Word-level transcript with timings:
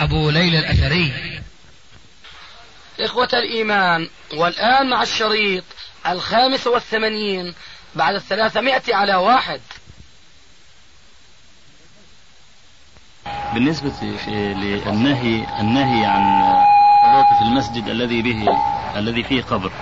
أبو 0.00 0.30
ليلى 0.30 0.58
الأثري. 0.58 1.12
إخوة 3.00 3.28
الإيمان 3.32 4.08
والآن 4.36 4.90
مع 4.90 5.02
الشريط 5.02 5.64
الخامس 6.06 6.66
والثمانين 6.66 7.54
بعد 7.94 8.14
الثلاثمائة 8.14 8.94
على 8.94 9.14
واحد. 9.14 9.60
بالنسبة 13.54 13.92
للنهي 14.28 15.60
النهي 15.60 16.04
عن 16.04 16.40
الصلاة 17.00 17.38
في 17.38 17.44
المسجد 17.44 17.88
الذي 17.88 18.22
به 18.22 18.44
الذي 18.96 19.22
فيه 19.22 19.42
قبر 19.42 19.72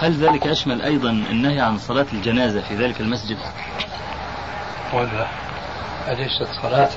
هل 0.00 0.12
ذلك 0.12 0.46
يشمل 0.46 0.82
أيضا 0.82 1.10
النهي 1.10 1.60
عن 1.60 1.78
صلاة 1.78 2.06
الجنازة 2.12 2.60
في 2.60 2.74
ذلك 2.74 3.00
المسجد؟ 3.00 3.38
ولا 4.92 5.28
أليست 6.08 6.48
صلاة؟ 6.62 6.90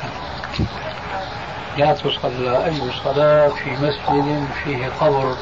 لا 1.78 1.94
تصلى 1.94 2.66
أي 2.66 2.92
صلاة 3.04 3.48
في 3.50 3.70
مسجد 3.72 4.48
فيه 4.64 4.88
قبر 4.88 5.36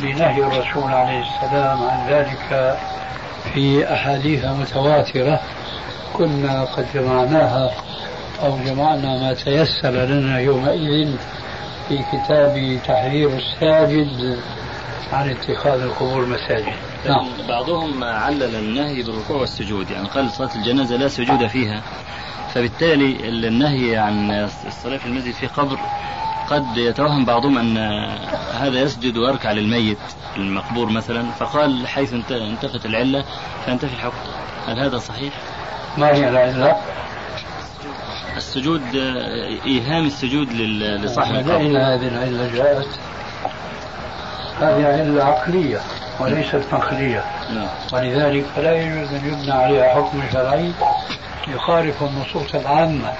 لنهي 0.00 0.40
الرسول 0.42 0.92
عليه 0.92 1.20
السلام 1.20 1.82
عن 1.82 2.08
ذلك 2.08 2.78
في 3.54 3.92
أحاديث 3.94 4.44
متواترة 4.44 5.40
كنا 6.12 6.64
قد 6.64 6.86
جمعناها 6.94 7.70
أو 8.42 8.58
جمعنا 8.66 9.20
ما 9.20 9.34
تيسر 9.34 9.90
لنا 9.90 10.40
يومئذ 10.40 11.16
في 11.88 11.98
كتاب 12.12 12.80
تحرير 12.84 13.30
الساجد 13.36 14.38
عن 15.12 15.30
اتخاذ 15.30 15.80
القبور 15.80 16.26
مساجد. 16.26 16.74
نعم. 17.06 17.28
بعضهم 17.48 18.04
علل 18.04 18.54
النهي 18.54 19.02
بالركوع 19.02 19.36
والسجود 19.36 19.90
يعني 19.90 20.08
قال 20.08 20.30
صلاة 20.30 20.54
الجنازة 20.54 20.96
لا 20.96 21.08
سجود 21.08 21.46
فيها. 21.46 21.82
فبالتالي 22.54 23.28
النهي 23.48 23.96
عن 23.96 24.30
الصلاة 24.66 24.96
في 24.96 25.06
المسجد 25.06 25.32
في 25.32 25.46
قبر 25.46 25.78
قد 26.50 26.76
يتوهم 26.76 27.24
بعضهم 27.24 27.58
أن 27.58 27.78
هذا 28.60 28.80
يسجد 28.80 29.16
ويركع 29.16 29.52
للميت 29.52 29.98
المقبور 30.36 30.90
مثلا 30.90 31.30
فقال 31.30 31.88
حيث 31.88 32.14
انتفت 32.30 32.86
العلة 32.86 33.24
فانتفي 33.66 33.92
الحكم 33.94 34.30
هل 34.66 34.78
هذا 34.78 34.98
صحيح؟ 34.98 35.32
ما 35.98 36.14
هي 36.14 36.28
العلة؟ 36.28 36.76
السجود 38.36 38.82
إيهام 39.66 40.06
السجود 40.06 40.52
لصاحب 40.52 41.34
القبر 41.34 41.56
أين 41.56 41.76
هذه 41.76 42.08
العلة 42.08 42.50
جاءت؟ 42.54 42.88
هذه 44.60 44.86
علة 44.86 45.24
عقلية 45.24 45.80
وليست 46.20 46.62
نقلية 46.72 47.24
نعم. 47.54 47.68
ولذلك 47.92 48.44
فلا 48.56 48.72
يجوز 48.72 49.14
أن 49.14 49.28
يبنى 49.28 49.52
عليها 49.52 49.94
حكم 49.94 50.22
شرعي 50.32 50.72
يخالف 51.48 52.02
النصوص 52.02 52.54
العامة. 52.54 53.12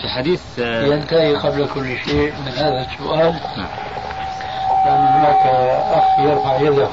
في 0.00 0.08
حديث 0.16 0.42
ينتهي 0.58 1.36
قبل 1.36 1.68
كل 1.74 1.98
شيء 1.98 2.32
من 2.32 2.52
هذا 2.52 2.86
السؤال. 2.90 3.40
نعم. 3.56 3.68
لأن 4.84 5.06
هناك 5.06 5.46
أخ 5.92 6.18
يرفع 6.18 6.56
يده. 6.56 6.88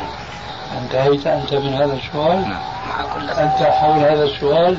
انتهيت 0.81 1.27
أنت 1.27 1.53
من 1.53 1.73
هذا 1.73 1.93
السؤال؟ 1.93 2.49
نعم. 2.49 2.61
أنت 3.29 3.63
حول 3.63 3.99
هذا 3.99 4.23
السؤال؟ 4.23 4.77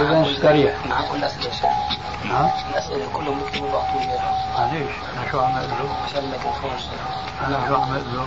إذا 0.00 0.26
استريح. 0.30 0.74
مع 0.86 1.00
كل 1.12 1.24
أسئلة 1.24 1.70
نعم. 2.24 2.50
الأسئلة 2.70 3.06
كلهم 3.12 3.40
يكتبوا 3.40 3.72
بعضهم 3.72 4.08
معليش. 4.58 4.90
أنا 5.16 5.30
شو 5.30 5.40
أعمل 5.40 5.68
له؟ 5.68 5.94
عشان 6.04 6.22
ما 6.22 6.36
أنا 7.46 7.68
شو 7.68 7.74
أعمل 7.74 8.02
له؟ 8.14 8.26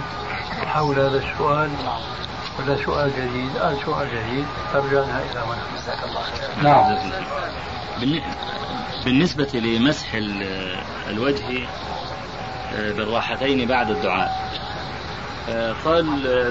حول 0.65 0.99
هذا 0.99 1.17
السؤال. 1.17 1.69
نعم. 1.85 2.01
ولا 2.59 2.85
سؤال 2.85 3.11
جديد 3.17 3.57
آه 3.57 3.75
سؤال 3.85 4.07
جديد. 4.07 4.45
فرجعنا 4.73 5.23
إلى 5.31 5.39
هنا. 5.39 5.61
جزاك 5.77 6.03
الله 6.03 6.21
خير 6.21 6.63
نعم. 6.63 6.97
بالنسبة 9.05 9.49
لمسح 9.53 10.05
الوجه 11.09 11.67
آه، 12.75 12.91
بالراحتين 12.91 13.67
بعد 13.67 13.89
الدعاء. 13.91 14.51
آه، 15.49 15.73
قال 15.85 16.05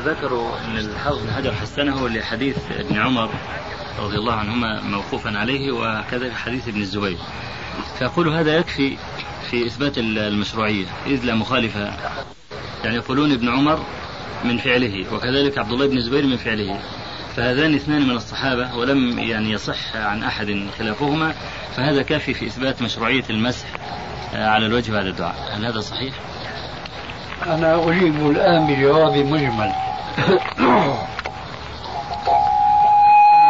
ذكروا 0.06 0.58
أن 0.58 0.76
الحافظ 0.76 1.18
بن 1.22 1.32
حجر 1.32 1.52
حسنه 1.52 2.08
لحديث 2.08 2.56
ابن 2.78 2.98
عمر 2.98 3.30
رضي 3.98 4.16
الله 4.16 4.34
عنهما 4.34 4.80
موقوفا 4.80 5.38
عليه 5.38 5.72
وكذا 5.72 6.34
حديث 6.34 6.68
ابن 6.68 6.80
الزبير. 6.80 7.18
فيقول 7.98 8.28
هذا 8.28 8.56
يكفي 8.56 8.96
في 9.50 9.66
إثبات 9.66 9.98
المشروعية 9.98 10.86
إذ 11.06 11.24
لا 11.24 11.34
مخالف 11.34 11.76
يعني 12.84 12.96
يقولون 12.96 13.32
ابن 13.32 13.48
عمر 13.48 13.80
من 14.46 14.58
فعله 14.58 15.14
وكذلك 15.14 15.58
عبد 15.58 15.72
الله 15.72 15.86
بن 15.86 15.96
الزبير 15.96 16.26
من 16.26 16.36
فعله. 16.36 16.78
فهذان 17.36 17.74
اثنان 17.74 18.02
من 18.02 18.16
الصحابة 18.16 18.76
ولم 18.76 19.18
يعني 19.18 19.50
يصح 19.50 19.96
عن 19.96 20.22
أحد 20.22 20.66
خلافهما 20.78 21.34
فهذا 21.76 22.02
كافي 22.02 22.34
في 22.34 22.46
إثبات 22.46 22.82
مشروعية 22.82 23.24
المسح 23.30 23.66
آه، 24.34 24.48
على 24.48 24.66
الوجه 24.66 24.92
بعد 24.92 25.06
الدعاء. 25.06 25.34
هل 25.52 25.66
هذا 25.66 25.80
صحيح؟ 25.80 26.14
أنا 27.46 27.88
أجيب 27.88 28.30
الآن 28.30 28.66
بجواب 28.66 29.16
مجمل. 29.16 29.72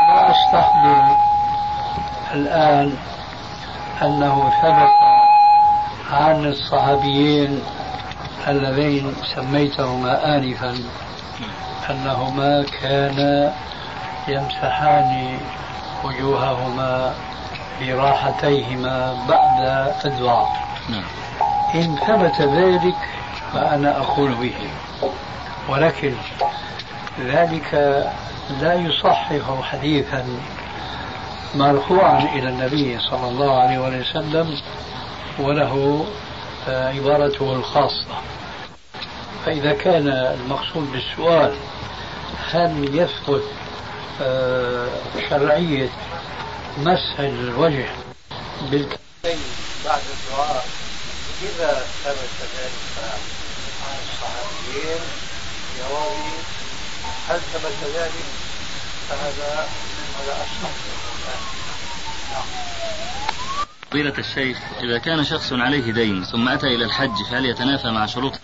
لا 0.08 0.30
أستحضر 0.30 1.16
الآن 2.34 2.96
أنه 4.02 4.50
ثبت 4.62 5.06
عن 6.12 6.46
الصحابيين 6.46 7.62
اللذين 8.48 9.14
سميتهما 9.34 10.36
آنفا 10.36 10.74
أنهما 11.90 12.64
كانا 12.80 13.52
يمسحان 14.28 15.38
وجوههما 16.04 17.14
براحتيهما 17.80 19.26
بعد 19.28 19.88
الدعاء 20.04 20.56
نعم. 20.88 21.02
إن 21.74 21.96
ثبت 21.96 22.40
ذلك 22.40 22.96
فأنا 23.52 23.98
أقول 23.98 24.34
به 24.34 24.54
ولكن 25.68 26.14
ذلك 27.20 27.74
لا 28.60 28.74
يصحح 28.74 29.32
حديثا 29.62 30.24
مرفوعا 31.54 32.18
إلى 32.18 32.48
النبي 32.48 32.98
صلى 33.00 33.28
الله 33.28 33.60
عليه 33.60 33.78
وسلم 33.78 34.56
وله 35.38 36.06
عبارته 36.68 37.52
الخاصة. 37.52 38.22
فإذا 39.46 39.72
كان 39.72 40.08
المقصود 40.08 40.92
بالسؤال 40.92 41.56
هل 42.50 42.94
يثبت 42.94 43.42
آه، 44.20 44.88
شرعية 45.30 45.88
مسح 46.78 47.18
الوجه 47.18 47.88
بالكفين 48.70 49.38
بعد 49.84 50.00
الدعاء 50.14 50.66
إذا 51.42 51.86
ثبت 52.04 52.48
ذلك 52.56 53.04
عن 53.82 53.98
الصحابيين 54.02 55.00
يراوي 55.78 56.30
هل 57.28 57.40
ثبت 57.40 57.96
ذلك؟ 57.96 58.24
فهذا 59.08 59.68
هذا 60.18 60.32
أصح 60.32 60.70
فضيلة 63.96 64.18
الشيخ 64.18 64.58
إذا 64.82 64.98
كان 64.98 65.24
شخص 65.24 65.52
عليه 65.52 65.92
دين 65.92 66.24
ثم 66.24 66.48
أتى 66.48 66.66
إلى 66.66 66.84
الحج 66.84 67.22
فهل 67.30 67.46
يتنافى 67.46 67.90
مع 67.90 68.06
شروط 68.06 68.40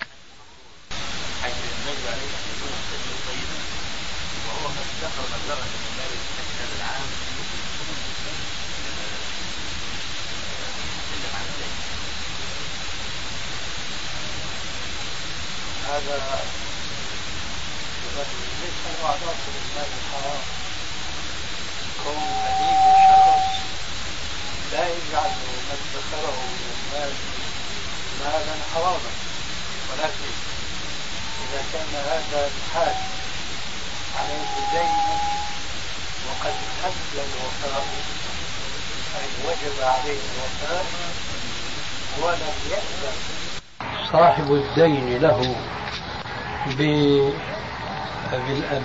هذا 15.89 16.41
ليس 18.63 18.87
الحرام 19.77 20.43
يجعل 25.13 25.31
من 25.31 25.79
ذكره 25.95 26.37
من 26.93 27.13
مالا 28.21 28.57
حراما 28.75 29.13
ولكن 29.91 30.31
إذا 31.43 31.61
كان 31.73 31.93
هذا 32.05 32.51
الحاج 32.51 32.97
عليه 34.19 34.47
دين 34.73 34.97
وقد 36.29 36.55
حل 36.83 37.15
الوفاء 37.15 37.85
أي 39.17 39.29
وجب 39.49 39.83
عليه 39.83 40.21
الوفاء 40.33 40.85
ولم 42.23 42.55
يأذن. 42.71 43.17
صاحب 44.13 44.53
الدين 44.53 45.19
له 45.19 45.57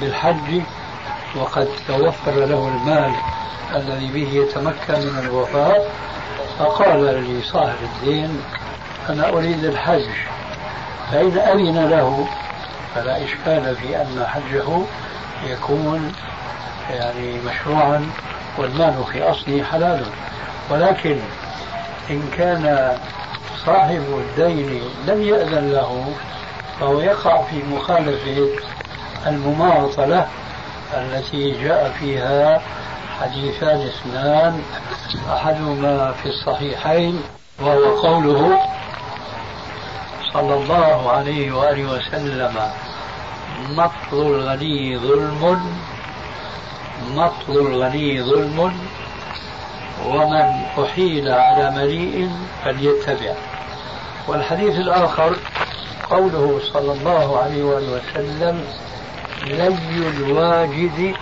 بالحج 0.02 0.62
وقد 1.36 1.68
توفر 1.88 2.32
له 2.46 2.68
المال 2.68 3.16
الذي 3.76 4.08
به 4.08 4.30
يتمكن 4.34 5.00
من 5.00 5.20
الوفاء. 5.20 6.08
فقال 6.60 7.06
لصاحب 7.06 7.76
الدين 7.84 8.42
أنا 9.10 9.30
أريد 9.30 9.64
الحج. 9.64 10.10
فإن 11.12 11.38
أذن 11.38 11.90
له 11.90 12.28
فلا 12.96 13.24
إشكال 13.24 13.76
في 13.76 14.02
أن 14.02 14.26
حجه 14.28 14.82
يكون 15.52 16.14
يعني 16.90 17.40
مشروعا 17.46 18.10
والمال 18.58 19.04
في 19.12 19.24
أصله 19.24 19.64
حلال. 19.64 20.06
ولكن 20.70 21.20
إن 22.10 22.30
كان 22.38 22.98
صاحب 23.66 24.04
الدين 24.20 24.82
لم 25.08 25.22
يأذن 25.22 25.72
له 25.72 26.14
فهو 26.80 27.00
يقع 27.00 27.42
في 27.42 27.64
مخالفة 27.64 28.48
المماطلة 29.28 30.28
التي 30.94 31.52
جاء 31.64 31.96
فيها 32.00 32.62
حديثان 33.22 33.88
اثنان 33.88 34.62
أحدهما 35.34 36.12
في 36.12 36.30
الصحيحين 36.30 37.22
وهو 37.60 38.02
قوله 38.02 38.60
صلى 40.34 40.54
الله 40.54 41.12
عليه 41.12 41.52
وآله 41.52 41.92
وسلم 41.92 42.54
مطل 43.70 43.96
الغني 44.14 44.98
ظلم 44.98 45.62
مطل 47.16 47.58
الغني 47.58 48.24
ظلم 48.24 48.74
ومن 50.06 50.66
أحيل 50.84 51.30
على 51.32 51.72
مليء 51.72 52.32
فليتبع. 52.66 53.34
والحديث 54.28 54.76
الآخر 54.76 55.36
قوله 56.10 56.60
صلى 56.74 56.92
الله 56.92 57.40
عليه 57.40 57.64
وآله 57.64 57.92
وسلم 57.92 58.64
لي 59.46 59.68
الواجد 60.18 61.16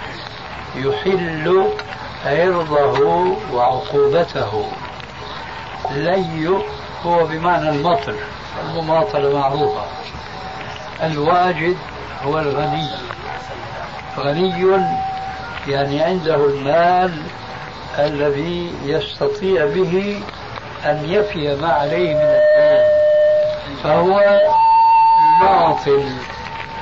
يحل 0.75 1.67
عرضه 2.25 3.37
وعقوبته. 3.53 4.65
لي 5.91 6.47
هو 7.05 7.25
بمعنى 7.25 7.69
المطر 7.69 8.15
المماطلة 8.63 9.39
معروفة. 9.39 9.83
الواجد 11.03 11.77
هو 12.23 12.39
الغني. 12.39 12.89
غني 14.17 14.75
يعني 15.67 16.03
عنده 16.03 16.35
المال 16.35 17.21
الذي 17.99 18.73
يستطيع 18.83 19.65
به 19.65 20.21
أن 20.85 21.05
يفي 21.05 21.55
ما 21.55 21.73
عليه 21.73 22.13
من 22.15 22.21
الدين. 22.21 23.05
فهو 23.83 24.39
معطل 25.41 26.03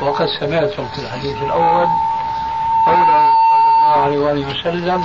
وقد 0.01 0.25
سمعتم 0.39 0.87
في 0.87 0.99
الحديث 0.99 1.37
الأول 1.43 1.87
قوله 2.85 3.32
الله 3.93 4.05
عليه 4.05 4.17
وآله 4.17 4.49
وسلم 4.49 5.03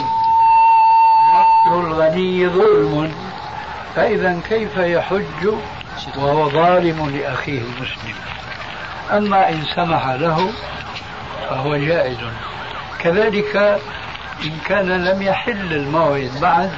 مكر 1.35 1.81
الغني 1.81 2.49
ظلم 2.49 3.12
فإذا 3.96 4.40
كيف 4.49 4.76
يحج 4.76 5.49
وهو 6.17 6.50
ظالم 6.50 7.11
لأخيه 7.11 7.58
المسلم؟ 7.58 8.14
أما 9.11 9.49
إن 9.49 9.64
سمح 9.76 10.06
له 10.08 10.50
فهو 11.50 11.76
جائز. 11.76 12.19
كذلك 12.99 13.56
إن 14.44 14.58
كان 14.67 15.05
لم 15.05 15.23
يحل 15.23 15.73
الموعد 15.73 16.31
بعد 16.41 16.70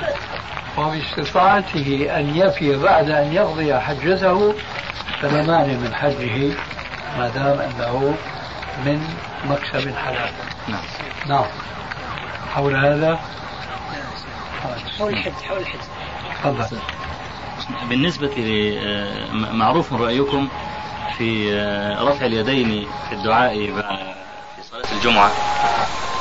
وباستطاعته 0.79 2.09
أن 2.17 2.37
يفي 2.37 2.77
بعد 2.77 3.11
أن 3.11 3.33
يقضي 3.33 3.75
حجته 3.75 4.55
فلا 5.23 5.43
مانع 5.43 5.73
من 5.73 5.95
حجه 5.95 6.55
ما 7.19 7.29
دام 7.29 7.59
أنه 7.61 8.15
من 8.87 9.09
مكسب 9.45 9.97
حلال 9.97 10.31
نعم. 10.69 10.83
نعم. 11.29 11.47
حول 12.51 12.77
هذا. 12.77 13.21
حول 14.99 15.13
الحج 15.13 15.33
حول 15.33 15.59
الحج 15.59 15.79
تفضل. 16.45 16.79
بالنسبة 17.89 18.35
معروف 19.33 19.93
رأيكم 19.93 20.49
في 21.19 21.55
رفع 22.01 22.27
اليدين 22.27 22.91
في 23.09 23.15
الدعاء 23.15 23.55
في 23.55 24.63
صلاة 24.71 24.93
الجمعة 24.93 25.33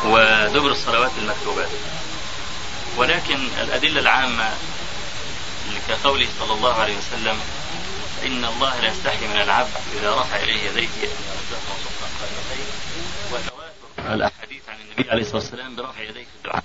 ودبر 0.06 0.72
الصلوات 0.72 1.12
المكتوبات. 1.22 1.70
ولكن 2.98 3.40
الأدلة 3.62 4.00
العامة 4.00 4.50
كقوله 5.88 6.28
صلى 6.40 6.54
الله 6.54 6.74
عليه 6.74 6.98
وسلم 6.98 7.36
إن 8.26 8.46
الله 8.46 8.80
لا 8.82 8.88
يستحي 8.88 9.28
من 9.28 9.42
العبد 9.42 9.70
إذا 10.00 10.16
رفع 10.16 10.36
إليه 10.36 10.64
يديه 10.70 10.88
أن 10.88 11.20
يردهما 11.30 11.76
صفرا 11.84 12.10
قائمتين 12.20 12.66
وتواتر 13.32 14.14
الأحاديث 14.14 14.59
النبي 15.00 15.12
عليه 15.12 15.22
الصلاة 15.22 15.42
والسلام 15.42 15.76
برفع 15.76 16.02
يديه 16.02 16.24
في 16.24 16.36
الدعاء. 16.40 16.64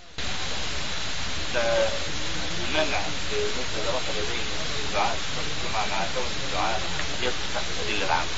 فالمنع 1.54 3.00
بالنسبة 3.30 3.78
لرفع 3.84 4.10
اليدين 4.10 4.46
في 4.74 4.82
الدعاء 4.88 5.14
في 5.14 5.26
صلاة 5.34 5.46
الجمعة 5.54 5.86
مع 5.90 6.06
كون 6.14 6.30
الدعاء 6.46 6.80
يدخل 7.22 7.48
تحت 7.54 7.64
الأدلة 7.70 8.06
العامة. 8.06 8.34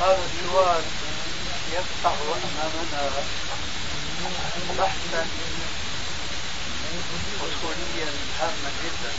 هذا 0.00 0.22
السؤال 0.26 0.84
يفتح 1.72 2.16
أمامنا 2.58 3.02
بحثا 4.78 5.26
أصوليا 7.40 8.10
هاما 8.40 8.70
جدا. 8.84 9.12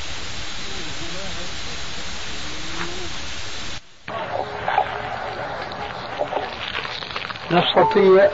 نستطيع 7.51 8.29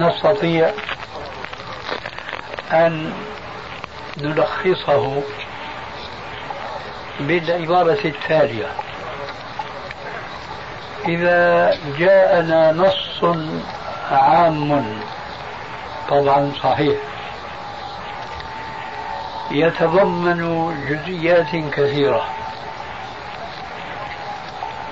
نستطيع 0.00 0.70
أن 2.72 3.12
نلخصه 4.18 5.22
بالعبارة 7.20 7.98
التالية. 8.04 8.66
إذا 11.08 11.70
جاءنا 11.98 12.72
نص 12.72 13.24
عام 14.10 15.00
طبعا 16.08 16.52
صحيح 16.62 16.96
يتضمن 19.50 20.74
جزئيات 20.88 21.50
كثيرة 21.74 22.24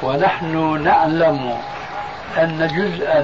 ونحن 0.02 0.82
نعلم 0.82 1.58
أن 2.38 2.66
جزءا 2.66 3.22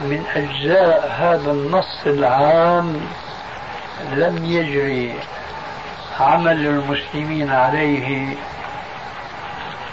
من 0.00 0.24
أجزاء 0.36 1.16
هذا 1.18 1.50
النص 1.50 2.06
العام 2.06 3.00
لم 4.12 4.44
يجري 4.44 5.14
عمل 6.20 6.66
المسلمين 6.66 7.50
عليه 7.50 8.36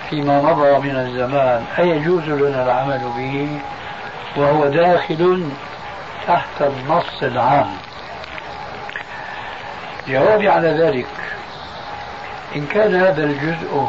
فيما 0.10 0.42
مضى 0.42 0.90
من 0.90 0.96
الزمان. 0.96 1.66
أيجوز 1.80 2.24
لنا 2.24 2.64
العمل 2.64 3.12
به؟ 3.18 3.60
وهو 4.36 4.68
داخل 4.68 5.50
تحت 6.28 6.62
النص 6.62 7.24
العام. 7.24 7.78
جوابي 10.08 10.50
على 10.50 10.70
ذلك 10.70 11.08
إن 12.56 12.66
كان 12.66 12.96
هذا 12.96 13.24
الجزء 13.24 13.88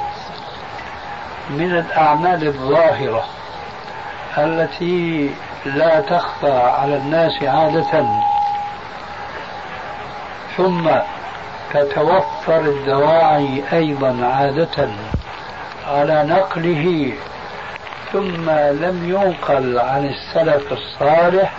من 1.51 1.77
الأعمال 1.77 2.47
الظاهرة 2.47 3.25
التي 4.39 5.31
لا 5.67 6.01
تخفى 6.01 6.53
على 6.53 6.97
الناس 6.97 7.43
عادة. 7.43 8.05
ثم 10.57 10.91
تتوفر 11.73 12.61
الدواعي 12.61 13.63
أيضا 13.73 14.27
عادة 14.27 14.89
على 15.89 16.25
نقله. 16.25 17.13
ثم 18.13 18.51
لم 18.51 19.11
ينقل 19.11 19.79
عن 19.79 20.07
السلف 20.07 20.73
الصالح 20.73 21.53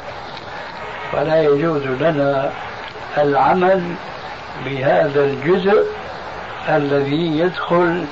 فلا 1.11 1.41
يجوز 1.41 1.83
لنا 1.83 2.51
العمل 3.17 3.95
بهذا 4.65 5.25
الجزء 5.25 5.85
الذي 6.69 7.39
يدخل 7.39 8.05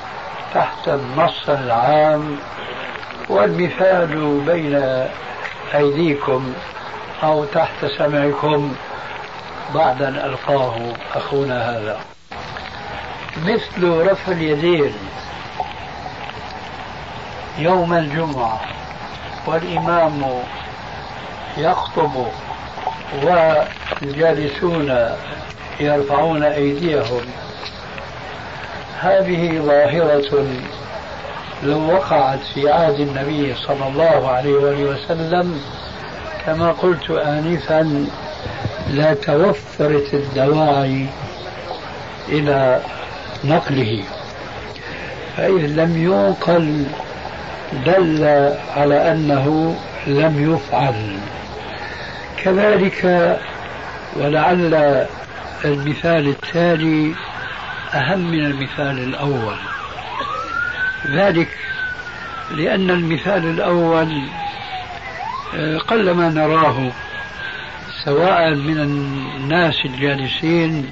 تحت 0.54 0.88
النص 0.88 1.50
العام. 1.50 2.38
والمثال 3.30 4.42
بين 4.48 5.06
أيديكم 5.76 6.54
أو 7.24 7.46
تحت 7.46 7.86
سمعكم 7.98 8.76
بعد 9.76 10.02
أن 10.02 10.16
ألقاه 10.16 10.94
أخونا 11.16 11.70
هذا. 11.70 12.00
مثل 13.46 14.08
رفع 14.08 14.32
اليدين 14.32 14.94
يوم 17.58 17.94
الجمعة 17.94 18.62
والإمام 19.48 20.44
يخطب 21.58 22.26
والجالسون 23.24 25.16
يرفعون 25.80 26.44
أيديهم. 26.44 27.22
هذه 29.00 29.60
ظاهرة 29.60 30.46
لو 31.64 31.94
وقعت 31.94 32.40
في 32.54 32.70
عهد 32.70 33.00
النبي 33.00 33.56
صلى 33.56 33.88
الله 33.88 34.30
عليه 34.32 34.54
وآله 34.54 34.84
وسلم 34.84 35.62
كما 36.46 36.72
قلت 36.72 37.10
آنفا 37.10 38.06
لا 38.90 39.14
توفرت 39.14 40.14
الدواعي 40.14 41.06
إلى 42.30 42.82
نقله. 43.44 44.04
فإذا 45.38 45.68
لم 45.68 46.04
ينقل 46.04 46.86
دل 47.86 48.24
على 48.76 49.12
أنه 49.12 49.76
لم 50.08 50.54
يفعل. 50.54 51.18
كذلك 52.44 53.38
ولعل 54.16 55.06
المثال 55.66 56.28
التالي 56.28 57.16
أهم 57.94 58.32
من 58.32 58.46
المثال 58.46 59.00
الأول. 59.00 59.56
ذلك 61.08 61.48
لأن 62.52 62.90
المثال 62.90 63.46
الأول 63.46 64.22
آه، 65.56 65.78
قلما 65.78 66.30
نراه 66.30 66.92
سواء 68.06 68.50
من 68.50 68.80
الناس 68.80 69.86
الجالسين 69.86 70.92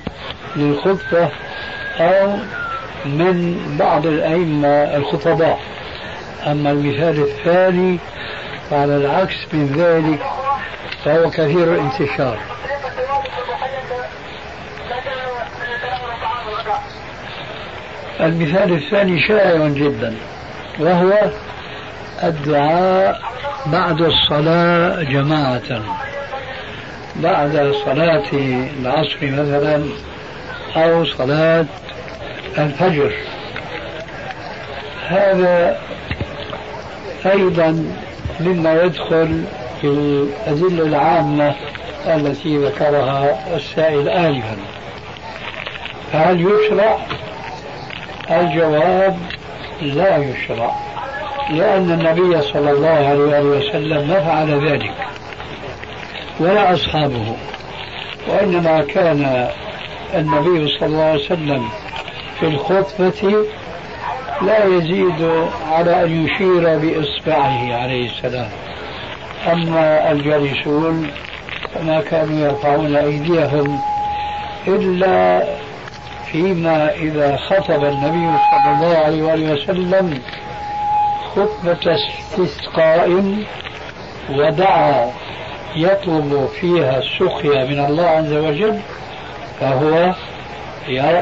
للخطبة 0.56 1.30
أو 2.00 2.38
من 3.06 3.58
بعض 3.80 4.06
الأئمة 4.06 4.68
الخطباء. 4.68 5.60
أما 6.48 6.72
المثال 6.72 7.20
الثاني 7.22 8.00
فعلى 8.70 8.98
العكس 8.98 9.36
من 9.54 9.66
ذلك 9.78 10.20
فهو 11.06 11.30
كثير 11.30 11.74
الانتشار. 11.74 12.40
المثال 18.20 18.74
الثاني 18.74 19.28
شائع 19.28 19.68
جدا 19.68 20.14
وهو 20.80 21.32
الدعاء 22.24 23.20
بعد 23.66 24.02
الصلاة 24.02 25.04
جماعة 25.04 25.82
بعد 27.16 27.74
صلاة 27.86 28.24
العصر 28.82 29.18
مثلا 29.22 29.84
أو 30.76 31.06
صلاة 31.06 31.66
الفجر 32.58 33.12
هذا 35.08 35.80
أيضا 37.26 37.86
مما 38.40 38.82
يدخل 38.82 39.44
في 39.82 39.88
الأدلة 39.88 40.84
العامة 40.84 41.56
التي 42.08 42.58
ذكرها 42.58 43.56
السائل 43.56 44.10
آنفا 44.10 44.58
فهل 46.14 46.42
يشرع؟ 46.42 47.00
الجواب 48.32 49.18
لا 49.82 50.18
يشرع 50.18 50.72
لأن 51.50 51.92
النبي 51.92 52.42
صلى 52.42 52.72
الله 52.72 52.90
عليه 52.90 53.40
وسلم 53.40 54.08
ما 54.08 54.20
فعل 54.20 54.70
ذلك 54.70 54.94
ولا 56.40 56.74
أصحابه 56.74 57.36
وإنما 58.28 58.82
كان 58.82 59.48
النبي 60.16 60.78
صلى 60.80 60.88
الله 60.88 61.04
عليه 61.04 61.26
وسلم 61.26 61.70
في 62.40 62.46
الخطبة 62.46 63.46
لا 64.42 64.66
يزيد 64.66 65.30
على 65.72 66.04
أن 66.04 66.26
يشير 66.26 66.78
بإصبعه 66.78 67.76
عليه 67.76 68.10
السلام. 68.10 68.50
أما 69.52 70.12
الجالسون 70.12 71.12
فما 71.76 72.02
كانوا 72.02 72.40
يرفعون 72.48 72.96
أيديهم 72.96 73.80
إلا 74.68 75.44
فيما 76.38 76.92
إذا 76.96 77.38
خطب 77.38 77.86
النبي 77.86 78.38
صلى 78.52 78.74
الله 78.74 78.98
عليه 78.98 79.24
وآله 79.24 79.54
وسلم 79.54 80.20
خطبة 81.36 81.96
استسقاء 81.96 83.36
ودعا 84.30 85.12
يطلب 85.76 86.50
فيها 86.60 87.00
السقيا 87.00 87.66
من 87.66 87.86
الله 87.86 88.04
عز 88.04 88.34
وجل 88.34 88.80
فهو 89.60 90.14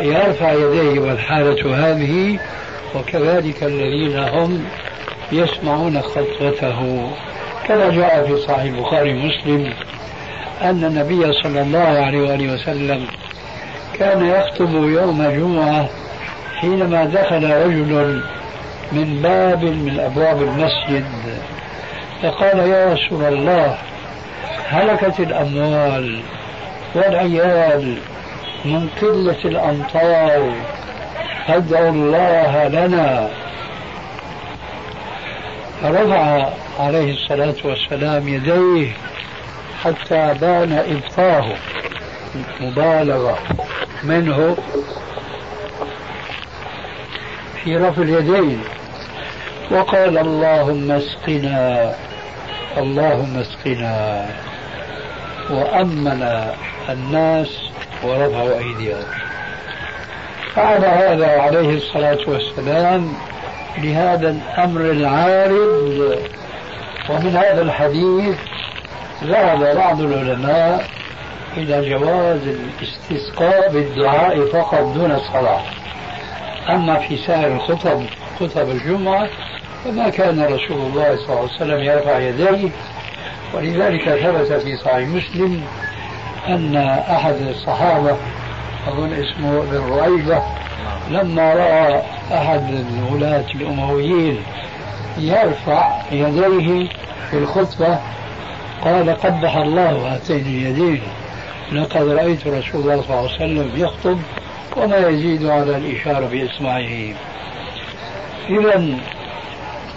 يرفع 0.01 0.51
يديه 0.53 1.00
والحالة 1.00 1.75
هذه 1.75 2.39
وكذلك 2.95 3.63
الذين 3.63 4.19
هم 4.19 4.65
يسمعون 5.31 6.01
خطبته. 6.01 7.10
كما 7.67 7.89
جاء 7.89 8.25
في 8.27 8.38
صحيح 8.38 8.62
البخاري 8.62 9.13
ومسلم 9.13 9.74
أن 10.62 10.84
النبي 10.84 11.34
صلى 11.43 11.62
الله 11.62 11.79
عليه 11.79 12.22
وآله 12.22 12.53
وسلم 12.53 13.07
كان 13.99 14.25
يخطب 14.25 14.73
يوم 14.73 15.23
جمعة 15.23 15.89
حينما 16.59 17.05
دخل 17.05 17.51
رجل 17.51 18.23
من 18.91 19.21
باب 19.21 19.63
من 19.63 19.99
أبواب 19.99 20.41
المسجد 20.41 21.05
فقال 22.23 22.59
يا 22.59 22.93
رسول 22.93 23.23
الله 23.25 23.77
هلكت 24.69 25.19
الأموال 25.19 26.19
والعيال 26.95 27.97
من 28.65 28.89
قلة 29.01 29.39
الأمطار 29.45 30.53
فادعوا 31.47 31.89
الله 31.89 32.67
لنا. 32.67 33.29
فرفع 35.81 36.49
عليه 36.79 37.13
الصلاة 37.13 37.55
والسلام 37.63 38.27
يديه 38.27 38.91
حتى 39.83 40.33
بان 40.41 40.83
إبطاه 40.89 41.45
مبالغة. 42.61 43.37
منه 44.03 44.57
في 47.63 47.77
رفع 47.77 48.01
اليدين. 48.01 48.63
وقال 49.71 50.17
اللهم 50.17 50.91
اسقنا 50.91 51.95
اللهم 52.77 53.37
اسقنا. 53.37 54.25
وأمن 55.49 56.49
الناس 56.89 57.59
ورفعوا 58.03 58.57
أيديهم. 58.57 59.03
فعل 60.55 60.85
هذا 60.85 61.41
عليه 61.41 61.77
الصلاة 61.77 62.19
والسلام 62.27 63.13
لهذا 63.77 64.29
الأمر 64.29 64.81
العارض. 64.81 66.19
ومن 67.09 67.35
هذا 67.35 67.61
الحديث 67.61 68.37
ذهب 69.23 69.75
بعض 69.75 70.01
العلماء 70.01 70.87
إلى 71.57 71.89
جواز 71.89 72.41
الاستسقاء 72.47 73.71
بالدعاء 73.74 74.45
فقط 74.45 74.93
دون 74.95 75.12
الصلاة. 75.12 75.62
أما 76.69 77.00
في 77.00 77.17
سائر 77.17 77.47
الخطب 77.55 78.03
خطب 78.39 78.69
الجمعة 78.69 79.27
فما 79.85 80.09
كان 80.09 80.43
رسول 80.43 80.77
الله 80.77 81.15
صلى 81.15 81.29
الله 81.29 81.39
عليه 81.39 81.55
وسلم 81.55 81.79
يرفع 81.79 82.19
يديه. 82.19 82.69
ولذلك 83.53 84.09
ثبت 84.09 84.62
في 84.62 84.77
صحيح 84.77 85.07
مسلم 85.07 85.62
أن 86.47 86.75
أحد 87.09 87.35
الصحابة 87.50 88.17
أظن 88.88 89.13
اسمه 89.13 89.57
ابن 89.59 89.89
رعيبة 89.89 90.41
لما 91.09 91.53
رأى 91.53 92.01
أحد 92.33 92.85
الولاة 93.00 93.45
الأمويين 93.55 94.43
يرفع 95.17 96.01
يديه 96.12 96.89
في 97.31 97.38
الخطبة 97.38 98.00
قال 98.81 99.09
قبح 99.09 99.55
الله 99.55 100.13
هاتين 100.13 100.45
اليدين. 100.45 101.01
لقد 101.72 102.07
رأيت 102.07 102.48
رسول 102.48 102.81
الله 102.81 103.01
صلى 103.01 103.10
الله 103.10 103.17
عليه 103.17 103.36
وسلم 103.36 103.72
يخطب 103.75 104.19
وما 104.77 104.98
يزيد 104.98 105.45
على 105.45 105.77
الإشارة 105.77 106.25
بإصبعه 106.31 107.13
إذا 108.50 108.98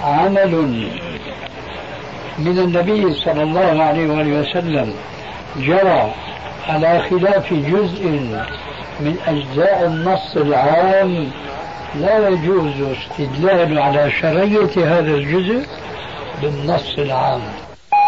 عمل 0.05 0.55
من 2.39 2.59
النبي 2.59 3.15
صلى 3.15 3.43
الله 3.43 3.83
عليه 3.83 4.11
وآله 4.11 4.41
وسلم 4.41 4.95
جرى 5.57 6.15
على 6.69 7.03
خلاف 7.11 7.53
جزء 7.53 8.07
من 9.01 9.17
أجزاء 9.27 9.85
النص 9.87 10.37
العام 10.37 11.31
لا 11.95 12.29
يجوز 12.29 12.75
استدلال 12.81 13.79
على 13.79 14.11
شرعية 14.11 14.99
هذا 14.99 15.15
الجزء 15.15 15.67
بالنص 16.43 16.99
العام. 16.99 17.41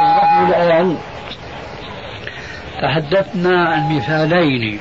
نحن 0.02 0.46
الآن 0.62 0.96
تحدثنا 2.82 3.64
عن 3.68 3.96
مثالين 3.96 4.78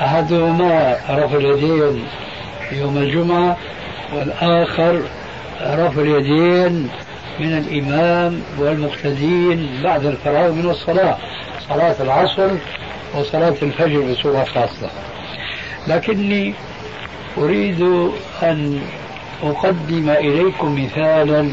أحدهما 0.00 0.96
رفع 1.10 1.36
اليدين 1.36 2.04
يوم 2.72 2.96
الجمعة 2.96 3.56
والآخر 4.14 5.02
رفع 5.60 6.02
اليدين 6.02 6.88
من 7.40 7.58
الإمام 7.58 8.42
والمقتدين 8.58 9.68
بعد 9.84 10.06
الفراغ 10.06 10.52
من 10.52 10.70
الصلاة 10.70 11.16
صلاة 11.68 11.96
العصر 12.00 12.50
وصلاة 13.14 13.54
الفجر 13.62 14.00
بصورة 14.00 14.44
خاصة. 14.44 14.90
لكني 15.88 16.54
أريد 17.38 17.82
أن 18.42 18.80
أقدم 19.42 20.10
إليكم 20.10 20.84
مثالا 20.84 21.48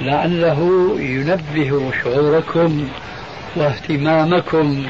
لعله 0.00 0.90
ينبه 1.00 1.90
شعوركم 2.04 2.88
واهتمامكم 3.56 4.86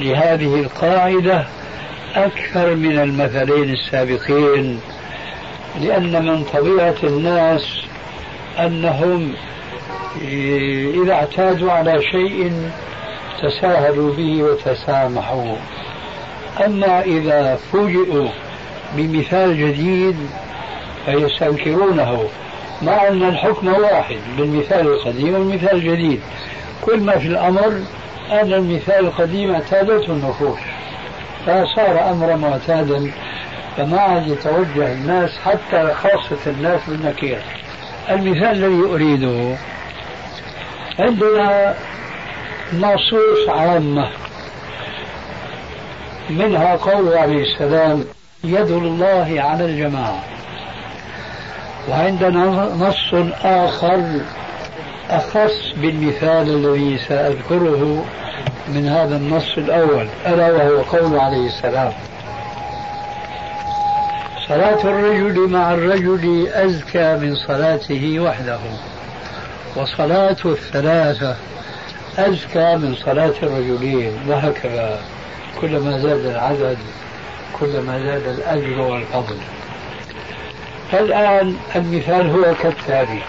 لهذه 0.00 0.54
القاعدة 0.54 1.46
أكثر 2.14 2.74
من 2.74 2.98
المثلين 2.98 3.70
السابقين 3.74 4.80
لأن 5.80 6.26
من 6.26 6.44
طبيعة 6.44 6.96
الناس 7.02 7.82
أنهم 8.58 9.34
إذا 11.02 11.12
اعتادوا 11.12 11.72
على 11.72 12.02
شيء 12.02 12.52
تساهلوا 13.42 14.14
به 14.14 14.42
وتسامحوا. 14.42 15.56
أما 16.66 17.00
إذا 17.00 17.58
فوجئوا 17.72 18.28
بمثال 18.96 19.58
جديد 19.58 20.16
فيستنكرونه 21.06 22.28
مع 22.82 23.08
أن 23.08 23.22
الحكم 23.22 23.68
واحد 23.68 24.18
بالمثال 24.38 24.86
القديم 24.86 25.34
والمثال 25.34 25.72
الجديد. 25.76 26.20
كل 26.82 27.00
ما 27.00 27.18
في 27.18 27.26
الأمر 27.26 27.82
أن 28.30 28.52
المثال 28.52 29.06
القديم 29.06 29.54
اعتادته 29.54 30.12
النفوس. 30.12 30.58
فصار 31.46 32.10
أمرا 32.10 32.36
معتادا 32.36 33.10
فما 33.76 34.00
عاد 34.00 34.26
يتوجه 34.26 34.92
الناس 34.92 35.30
حتى 35.38 35.94
خاصة 35.94 36.36
الناس 36.46 36.80
بالنكير. 36.88 37.38
المثال 38.10 38.64
الذي 38.64 38.94
أريده 38.94 39.56
عندنا 40.98 41.74
نصوص 42.74 43.48
عامة. 43.48 44.08
منها 46.30 46.76
قوله 46.76 47.20
عليه 47.20 47.42
السلام 47.42 48.04
يد 48.44 48.70
الله 48.70 49.34
على 49.38 49.64
الجماعة. 49.64 50.24
وعندنا 51.88 52.72
نص 52.74 53.14
آخر 53.44 54.20
أخص 55.10 55.72
بالمثال 55.76 56.48
الذي 56.48 56.98
سأذكره 56.98 58.04
من 58.68 58.88
هذا 58.88 59.16
النص 59.16 59.58
الأول 59.58 60.08
ألا 60.26 60.52
وهو 60.52 60.82
قول 60.82 61.18
عليه 61.18 61.46
السلام. 61.46 61.92
صلاة 64.48 64.84
الرجل 64.84 65.48
مع 65.48 65.74
الرجل 65.74 66.48
أزكى 66.52 67.16
من 67.16 67.34
صلاته 67.34 68.20
وحده 68.20 68.58
وصلاة 69.76 70.36
الثلاثة 70.44 71.36
أزكى 72.18 72.76
من 72.76 72.94
صلاة 73.04 73.34
الرجلين 73.42 74.12
وهكذا. 74.28 75.00
كلما 75.60 75.98
زاد 75.98 76.26
العدد 76.26 76.78
كلما 77.60 77.98
زاد 77.98 78.26
الأجر 78.26 78.80
والفضل. 78.80 79.36
فالآن 80.92 81.56
المثال 81.76 82.30
هو 82.30 82.54
كالتالي. 82.62 83.22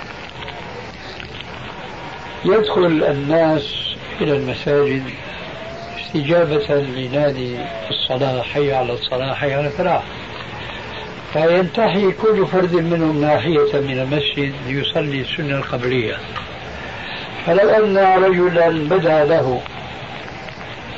يدخل 2.46 2.86
الناس 2.86 3.96
إلى 4.22 4.38
المساجد 4.38 5.03
استجابة 6.00 6.75
لنادي 6.75 7.58
الصلاة 7.89 8.41
حي 8.41 8.74
على 8.74 8.93
الصلاة 8.93 9.34
حي 9.34 9.53
على 9.53 9.67
الفلاح 9.67 10.03
فينتحي 11.34 12.12
كل 12.12 12.48
فرد 12.48 12.75
منهم 12.75 13.22
ناحية 13.22 13.79
من 13.79 14.00
المسجد 14.00 14.53
ليصلي 14.67 15.22
السنة 15.22 15.58
القبلية. 15.58 16.17
فلو 17.46 17.69
أن 17.69 17.98
رجلا 18.24 18.69
بدا 18.69 19.25
له 19.25 19.62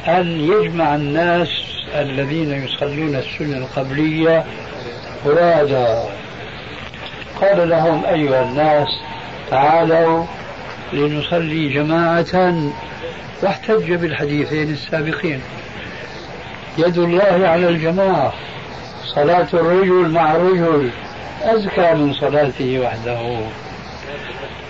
أن 0.07 0.39
يجمع 0.39 0.95
الناس 0.95 1.49
الذين 1.95 2.63
يصلون 2.65 3.15
السنة 3.15 3.57
القبلية 3.57 4.45
فرادا 5.23 6.03
قال 7.41 7.69
لهم 7.69 8.05
أيها 8.05 8.43
الناس 8.43 8.87
تعالوا 9.49 10.25
لنصلي 10.93 11.69
جماعة 11.69 12.55
واحتج 13.43 13.93
بالحديثين 13.93 14.69
السابقين. 14.69 15.41
يد 16.77 16.97
الله 16.97 17.47
على 17.47 17.67
الجماعة 17.69 18.33
صلاة 19.05 19.47
الرجل 19.53 20.09
مع 20.09 20.35
الرجل 20.35 20.89
أزكى 21.43 21.93
من 21.93 22.13
صلاته 22.13 22.79
وحده. 22.79 23.39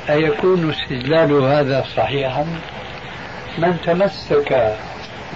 أيكون 0.09 0.69
استدلال 0.69 1.31
هذا 1.31 1.85
صحيحا؟ 1.97 2.45
من 3.57 3.77
تمسك 3.85 4.75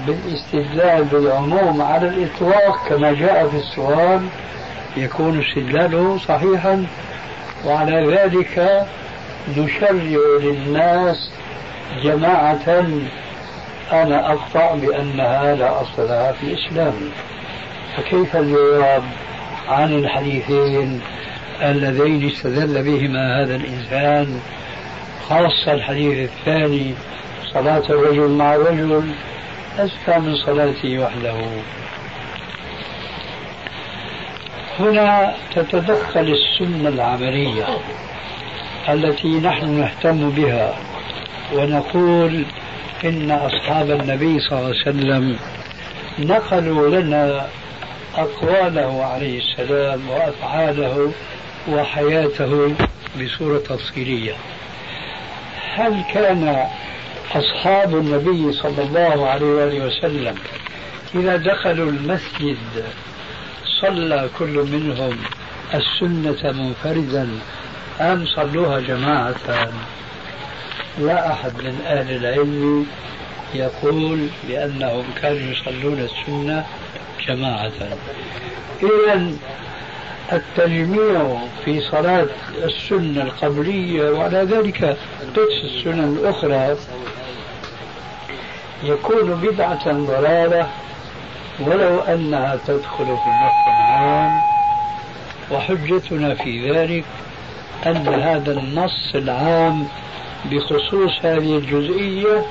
بالاستدلال 0.08 1.04
بالعموم 1.04 1.82
على 1.82 2.08
الإطلاق 2.08 2.88
كما 2.90 3.12
جاء 3.14 3.48
في 3.48 3.58
السؤال 3.58 4.28
يكون 4.98 5.42
استدلاله 5.42 6.18
صحيحا؟ 6.18 6.86
وعلى 7.66 8.16
ذلك 8.16 8.86
نشرع 9.58 9.92
للناس 10.42 11.32
جماعة. 12.04 12.86
أنا 13.92 14.32
أقطع 14.32 14.76
بأنها 14.76 15.56
لا 15.56 15.82
أصل 15.82 16.08
لها 16.08 16.32
في 16.32 16.44
الإسلام 16.44 16.94
فكيف 17.98 18.36
الجواب 18.36 19.04
عن 19.68 19.94
الحديثين 19.94 21.02
اللذين 21.62 22.28
استدل 22.30 22.84
بهما 22.84 23.44
هذا 23.44 23.56
الإنسان؟ 23.56 24.42
خاصة 25.30 25.74
الحديث 25.74 26.30
الثاني 26.30 26.94
صلاة 27.54 27.84
الرجل 27.90 28.30
مع 28.30 28.56
الرجل 28.56 29.12
أزكى 29.80 30.20
من 30.20 30.36
صلاته 30.36 31.00
وحده. 31.00 31.36
هنا 34.80 35.34
تتدخل 35.56 36.36
السنة 36.38 36.90
العملية. 36.90 37.66
التي 38.90 39.28
نحن 39.28 39.70
نهتم 39.70 40.30
بها 40.30 40.76
ونقول 41.54 42.46
إن 43.06 43.32
أصحاب 43.32 43.92
النبي 43.92 44.40
صلى 44.40 44.60
الله 44.60 44.70
عليه 44.70 44.82
وسلم 44.82 45.38
نقلوا 46.20 46.90
لنا 47.02 47.48
أقواله 48.16 49.06
عليه 49.06 49.40
السلام 49.40 50.10
وأفعاله 50.10 51.12
وحياته 51.70 52.76
بصورة 53.22 53.58
تفصيلية. 53.58 54.34
هل 55.74 56.04
كان 56.14 56.66
أصحاب 57.36 57.96
النبي 57.96 58.54
صلى 58.54 58.84
الله 58.84 59.28
عليه 59.30 59.46
وآله 59.46 59.86
وسلم 59.86 60.36
إذا 61.16 61.38
دخلوا 61.38 61.92
المسجد 61.92 62.58
صلى 63.82 64.30
كل 64.40 64.66
منهم 64.72 65.18
السنة 65.74 66.52
منفردا 66.52 67.30
أم 68.02 68.26
صلوها 68.26 68.80
جماعة. 68.80 69.36
لا 70.98 71.32
أحد 71.32 71.52
من 71.64 71.82
أهل 71.88 72.16
العلم 72.16 72.86
يقول 73.54 74.28
بأنهم 74.48 75.04
كانوا 75.22 75.52
يصلون 75.52 76.00
السنة 76.00 76.66
جماعة. 77.28 77.72
إذا 78.84 79.32
التجميع 80.34 81.38
في 81.66 81.82
صلاة 81.82 82.28
السنة 82.64 83.22
القبلية 83.22 84.10
وعلى 84.10 84.38
ذلك 84.38 84.98
قدس 85.36 85.64
السنن 85.64 86.18
الأخرى 86.20 86.78
يكون 88.84 89.36
بدعة 89.36 89.92
ضلالة 89.92 90.68
ولو 91.60 92.00
أنها 92.00 92.58
تدخل 92.68 93.06
في 93.06 93.28
النص 93.28 93.68
العام 93.68 94.42
وحجتنا 95.52 96.36
في 96.36 96.72
ذلك 96.72 97.06
أن 97.86 98.08
هذا 98.08 98.52
النص 98.52 99.16
العام 99.16 99.88
بخصوص 100.46 101.12
هذه 101.22 101.58
الجزئية 101.58 102.46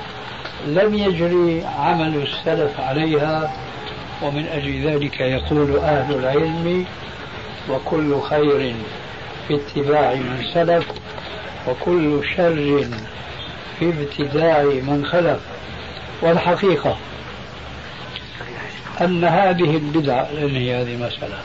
لم 0.67 0.93
يجري 0.95 1.63
عمل 1.79 2.21
السلف 2.21 2.79
عليها 2.79 3.53
ومن 4.21 4.47
أجل 4.47 4.87
ذلك 4.87 5.19
يقول 5.19 5.77
أهل 5.77 6.15
العلم 6.15 6.85
وكل 7.69 8.21
خير 8.21 8.75
في 9.47 9.55
اتباع 9.55 10.13
من 10.13 10.43
سلف 10.53 10.85
وكل 11.67 12.21
شر 12.35 12.85
في 13.79 13.89
ابتداع 13.89 14.63
من 14.63 15.05
خلف. 15.05 15.39
والحقيقة 16.21 16.97
أن 19.01 19.23
هذه 19.23 19.77
البدع 19.77 20.25
لأن 20.33 20.55
هذه 20.55 20.95
مسألة 20.95 21.37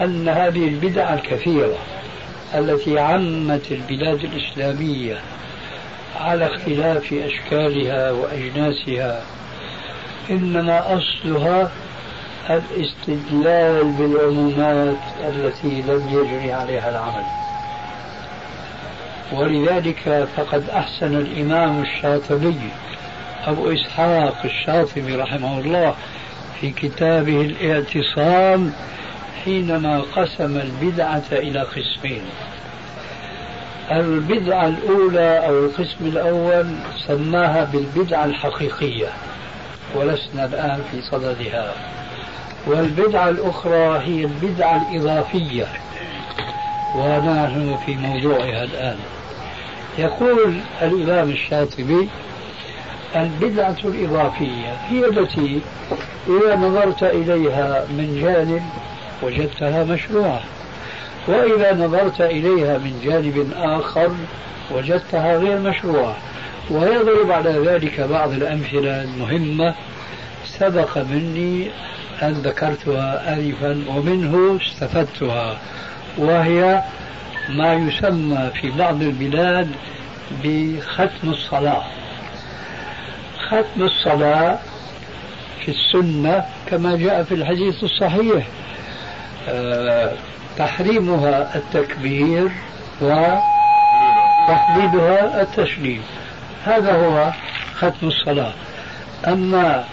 أن 0.00 0.28
هذه 0.28 0.68
البدع 0.68 1.14
الكثيرة 1.14 1.76
التي 2.56 2.98
عمت 2.98 3.72
البلاد 3.72 4.24
الإسلامية 4.24 5.20
على 6.20 6.46
اختلاف 6.46 7.12
أشكالها 7.12 8.10
وأجناسها 8.10 9.22
إنما 10.30 10.98
أصلها 10.98 11.70
الاستدلال 12.50 13.84
بالعمومات 13.84 14.96
التي 15.28 15.82
لم 15.82 16.08
يجري 16.08 16.52
عليها 16.52 16.90
العمل. 16.90 17.24
ولذلك 19.32 20.28
فقد 20.36 20.70
أحسن 20.70 21.14
الإمام 21.14 21.82
الشاطبي 21.82 22.70
أبو 23.46 23.72
إسحاق 23.72 24.36
الشاطبي 24.44 25.16
رحمه 25.16 25.60
الله 25.60 25.94
في 26.60 26.70
كتابه 26.70 27.40
الإعتصام 27.40 28.72
حينما 29.46 30.02
قسم 30.16 30.56
البدعة 30.56 31.22
إلى 31.32 31.60
قسمين. 31.60 32.22
البدعة 33.90 34.66
الأولى 34.66 35.46
أو 35.46 35.64
القسم 35.64 35.96
الأول 36.00 36.66
سماها 37.06 37.64
بالبدعة 37.64 38.24
الحقيقية 38.24 39.08
ولسنا 39.94 40.44
الآن 40.44 40.80
في 40.90 41.02
صددها. 41.02 41.72
والبدعة 42.66 43.28
الأخرى 43.28 43.98
هي 43.98 44.24
البدعة 44.24 44.82
الإضافية 44.90 45.66
ونحن 46.94 47.78
في 47.86 47.94
موضوعها 47.94 48.64
الآن. 48.64 48.96
يقول 49.98 50.54
الإمام 50.82 51.30
الشاطبي 51.30 52.08
البدعة 53.16 53.76
الإضافية 53.84 54.76
هي 54.88 55.04
التي 55.04 55.60
إذا 56.28 56.56
نظرت 56.56 57.02
إليها 57.02 57.84
من 57.90 58.20
جانب 58.22 58.62
وجدتها 59.22 59.84
مشروعة. 59.84 60.40
وإذا 61.28 61.74
نظرت 61.74 62.20
إليها 62.20 62.78
من 62.78 63.00
جانب 63.04 63.52
آخر 63.56 64.10
وجدتها 64.70 65.36
غير 65.36 65.58
مشروعة. 65.58 66.16
ويضرب 66.70 67.30
على 67.30 67.50
ذلك 67.50 68.00
بعض 68.00 68.30
الأمثلة 68.32 69.02
المهمة. 69.02 69.74
سبق 70.44 70.98
مني 70.98 71.70
أن 72.22 72.32
ذكرتها 72.32 73.34
آنفا 73.34 73.84
ومنه 73.88 74.58
استفدتها 74.62 75.58
وهي 76.18 76.82
ما 77.48 77.74
يسمى 77.74 78.50
في 78.60 78.70
بعض 78.70 79.02
البلاد 79.02 79.70
بختم 80.44 81.30
الصلاة. 81.30 81.84
ختم 83.48 83.82
الصلاة 83.82 84.58
في 85.64 85.70
السنة 85.70 86.44
كما 86.66 86.96
جاء 86.96 87.22
في 87.22 87.34
الحديث 87.34 87.84
الصحيح. 87.84 88.46
تحريمها 90.58 91.56
التكبير 91.56 92.50
وتحديدها 93.00 93.40
التسليم 95.42 96.02
هذا 96.64 96.92
هو 96.92 97.32
ختم 97.74 98.08
الصلاة. 98.08 98.52
أما 99.26 99.84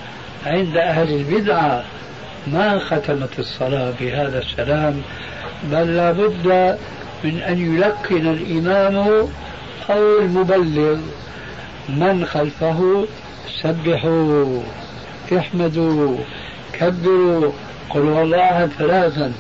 عند 0.46 0.78
أهل 0.78 1.14
البدعة 1.14 1.84
ما 2.48 2.80
ختمت 2.80 3.40
الصلاة 3.40 3.94
بهذا 4.00 4.40
السلام 4.40 5.02
بل 5.64 5.96
لابد 5.96 6.78
من 7.24 7.40
أن 7.40 7.76
يلقن 7.76 8.28
الإمام 8.28 9.28
أو 9.90 10.20
المبلغ. 10.22 10.98
من 11.90 12.26
خلفه 12.26 13.08
سبحوا 13.62 14.62
احمدوا 15.38 16.18
كبروا. 16.74 17.52
قلوا 17.90 18.22
الله 18.24 18.70
ثلاثا 18.78 19.34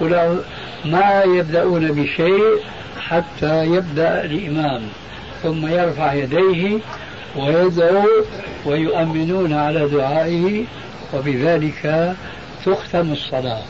قل 0.00 0.40
ما 0.84 1.22
يبدأون 1.22 1.92
بشيء 1.92 2.58
حتى 3.00 3.64
يبدأ 3.64 4.24
الإمام 4.24 4.82
ثم 5.42 5.66
يرفع 5.66 6.12
يديه 6.12 6.78
ويدعو 7.36 8.08
ويؤمنون 8.66 9.52
على 9.52 9.88
دعائه 9.88 10.64
وبذلك 11.14 12.14
تختم 12.66 13.12
الصلاة. 13.12 13.62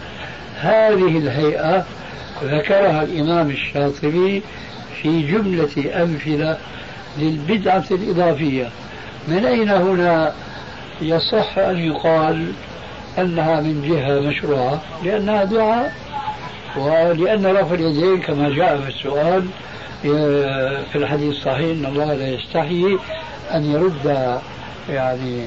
هذه 0.61 1.19
الهيئة 1.19 1.85
ذكرها 2.45 3.03
الإمام 3.03 3.51
الشاطبي 3.51 4.43
في 5.03 5.23
جملة 5.23 6.03
أمثلة 6.03 6.59
للبدعة 7.19 7.85
الإضافية. 7.91 8.69
من 9.29 9.45
أين 9.45 9.69
هنا 9.69 10.33
يصح 11.03 11.59
أن 11.59 11.79
يقال 11.79 12.53
أنها 13.19 13.61
من 13.61 13.89
جهة 13.89 14.21
مشروعة 14.21 14.81
لأنها 15.05 15.45
دعاء 15.45 15.93
ولأن 16.77 17.47
رفع 17.47 17.75
اليدين 17.75 18.21
كما 18.21 18.49
جاء 18.49 18.81
في 18.81 18.89
السؤال 18.89 19.47
في 20.93 20.95
الحديث 20.95 21.37
الصحيح 21.37 21.79
أن 21.79 21.87
الله 21.87 22.15
لا 22.15 22.29
يستحيي 22.29 22.99
أن 23.55 23.73
يرد 23.73 24.39
يعني 24.91 25.45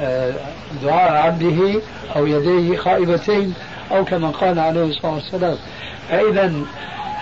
آه، 0.00 0.32
دعاء 0.82 1.12
عبده 1.12 1.80
أو 2.16 2.26
يديه 2.26 2.76
خائبتين 2.76 3.54
أو 3.90 4.04
كما 4.04 4.28
قال 4.28 4.58
عليه 4.58 4.84
الصلاة 4.84 5.14
والسلام. 5.14 5.56
فإذا 6.10 6.52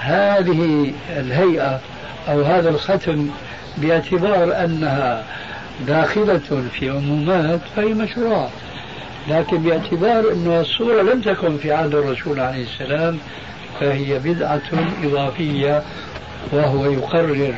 هذه 0.01 0.93
الهيئة 1.17 1.81
أو 2.29 2.43
هذا 2.43 2.69
الختم 2.69 3.29
باعتبار 3.77 4.65
أنها 4.65 5.25
داخلة 5.87 6.63
في 6.79 6.91
عمومات 6.91 7.61
فهي 7.77 7.95
مشروعة. 7.95 8.51
لكن 9.31 9.57
باعتبار 9.59 10.33
أن 10.33 10.61
الصورة 10.61 11.03
لم 11.03 11.21
تكن 11.21 11.57
في 11.57 11.73
عهد 11.73 11.95
الرسول 11.95 12.41
عليه 12.41 12.63
السلام 12.65 13.19
فهي 13.81 14.19
بدعة 14.19 14.61
إضافية 15.05 15.83
وهو 16.53 16.91
يقرر 16.91 17.55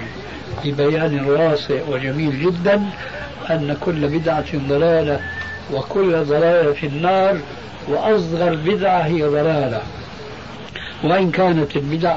ببيان 0.64 1.24
واسع 1.24 1.74
وجميل 1.88 2.40
جدا 2.42 2.82
أن 3.50 3.76
كل 3.80 4.08
بدعة 4.08 4.68
ضلالة 4.68 5.20
وكل 5.72 6.24
ضلالة 6.24 6.72
في 6.72 6.86
النار 6.86 7.38
وأصغر 7.88 8.54
بدعة 8.54 8.98
هي 9.00 9.22
ضلالة. 9.22 9.82
وإن 11.04 11.30
كانت 11.30 11.76
البدع 11.76 12.16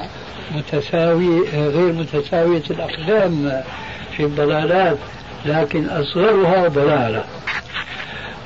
متساوية 0.56 1.68
غير 1.68 1.94
متساوية 1.94 2.63
الأقدام 2.70 3.62
في 4.18 4.24
الضلالات 4.24 4.98
لكن 5.46 5.89
أصغرها 5.89 6.68
ضلالة. 6.68 7.24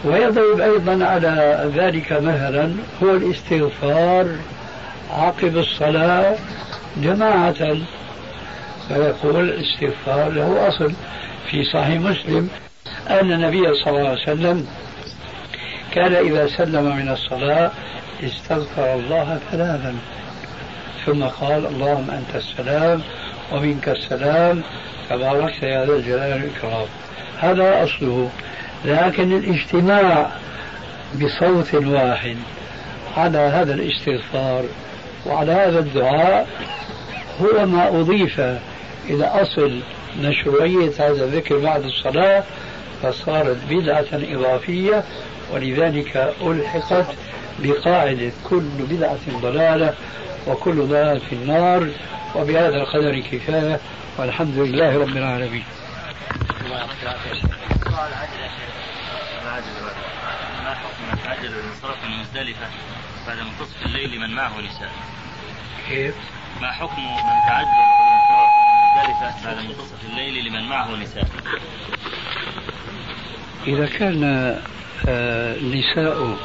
ويضرب 0.06 0.60
أيضا 0.62 1.06
على 1.06 1.66
ذلك 1.76 2.12
مثلا 2.12 2.74
هو 3.04 3.16
الاستغفار 3.16 4.28
عقب 5.12 5.58
الصلاة 5.58 6.36
جماعة. 6.98 7.78
فيقول 8.88 9.50
الاستغفار 9.50 10.30
له 10.30 10.68
أصل 10.68 10.94
في 11.52 11.64
صحيح 11.64 12.02
مسلم 12.02 12.50
أن 13.10 13.32
النبي 13.32 13.74
صلى 13.74 13.98
الله 13.98 14.10
عليه 14.10 14.22
وسلم 14.22 14.68
كان 15.92 16.14
إذا 16.14 16.48
سلم 16.48 16.96
من 16.96 17.10
الصلاة 17.10 17.72
استغفر 18.24 18.94
الله 18.94 19.40
ثلاثا. 19.52 19.96
ثم 21.06 21.24
قال 21.24 21.66
اللهم 21.66 22.10
أنت 22.12 22.36
السلام 22.36 23.02
ومنك 23.52 23.90
السلام 23.90 24.64
تباركت 25.10 25.64
يا 25.64 25.86
ذا 25.86 25.96
الجلال 25.96 26.34
والإكرام. 26.34 26.88
هذا 27.40 27.84
أصله. 27.84 28.30
لكن 28.86 29.38
الاجتماع 29.38 30.32
بصوت 31.15 31.76
واحد 31.76 32.38
على 33.18 33.38
هذا 33.38 33.74
الاستغفار 33.74 34.63
وعلى 35.26 35.52
هذا 35.52 35.80
الدعاء 35.80 36.48
هو 37.42 37.65
ما 37.65 37.88
أضيف 37.88 38.39
إلى 39.10 39.26
أصل 39.26 39.80
مشروعية 40.22 40.92
هذا 41.00 41.24
الذكر 41.26 41.58
بعد 41.58 41.84
الصلاة 41.84 42.44
فصارت 43.04 43.58
بدعة 43.70 44.06
إضافية 44.13 45.04
ولذلك 45.54 46.34
ألحقت 46.42 47.06
بقاعدة 47.60 48.32
كل 48.50 48.63
بدعة 48.89 49.39
ضلالة 49.42 49.94
وكل 50.48 50.76
ضلالة 50.76 51.20
في 51.30 51.36
النار 51.36 51.88
وبهذا 52.36 52.76
القدر 52.76 53.20
كفاية 53.20 53.80
والحمد 54.18 54.58
لله 54.58 54.98
رب 54.98 55.18
العالمين. 55.18 55.63
ما 60.63 60.74
حكم 60.76 61.04
من 61.12 61.20
تعجل 61.24 61.46
الانصراف 61.46 62.06
من 62.06 62.20
مزدلفة 62.20 62.68
بعد 63.28 63.38
منتصف 63.38 63.86
الليل 63.86 64.20
من 64.20 64.36
معه 64.36 64.62
نساء؟ 64.62 64.92
كيف؟ 65.88 66.15
ما 66.62 66.72
حكم 66.72 67.02
من 67.02 67.48
تعجل 67.48 67.68
الانصراف 67.68 68.50
من 68.60 69.04
مزدلفة 69.04 69.46
بعد 69.46 69.65
منتصف 69.65 70.06
الليل 70.10 70.46
لمن 70.46 70.70
معه 70.70 70.96
نساء؟ 70.96 71.28
إذا 73.68 73.86
كان 73.86 74.24
النساء 75.08 76.38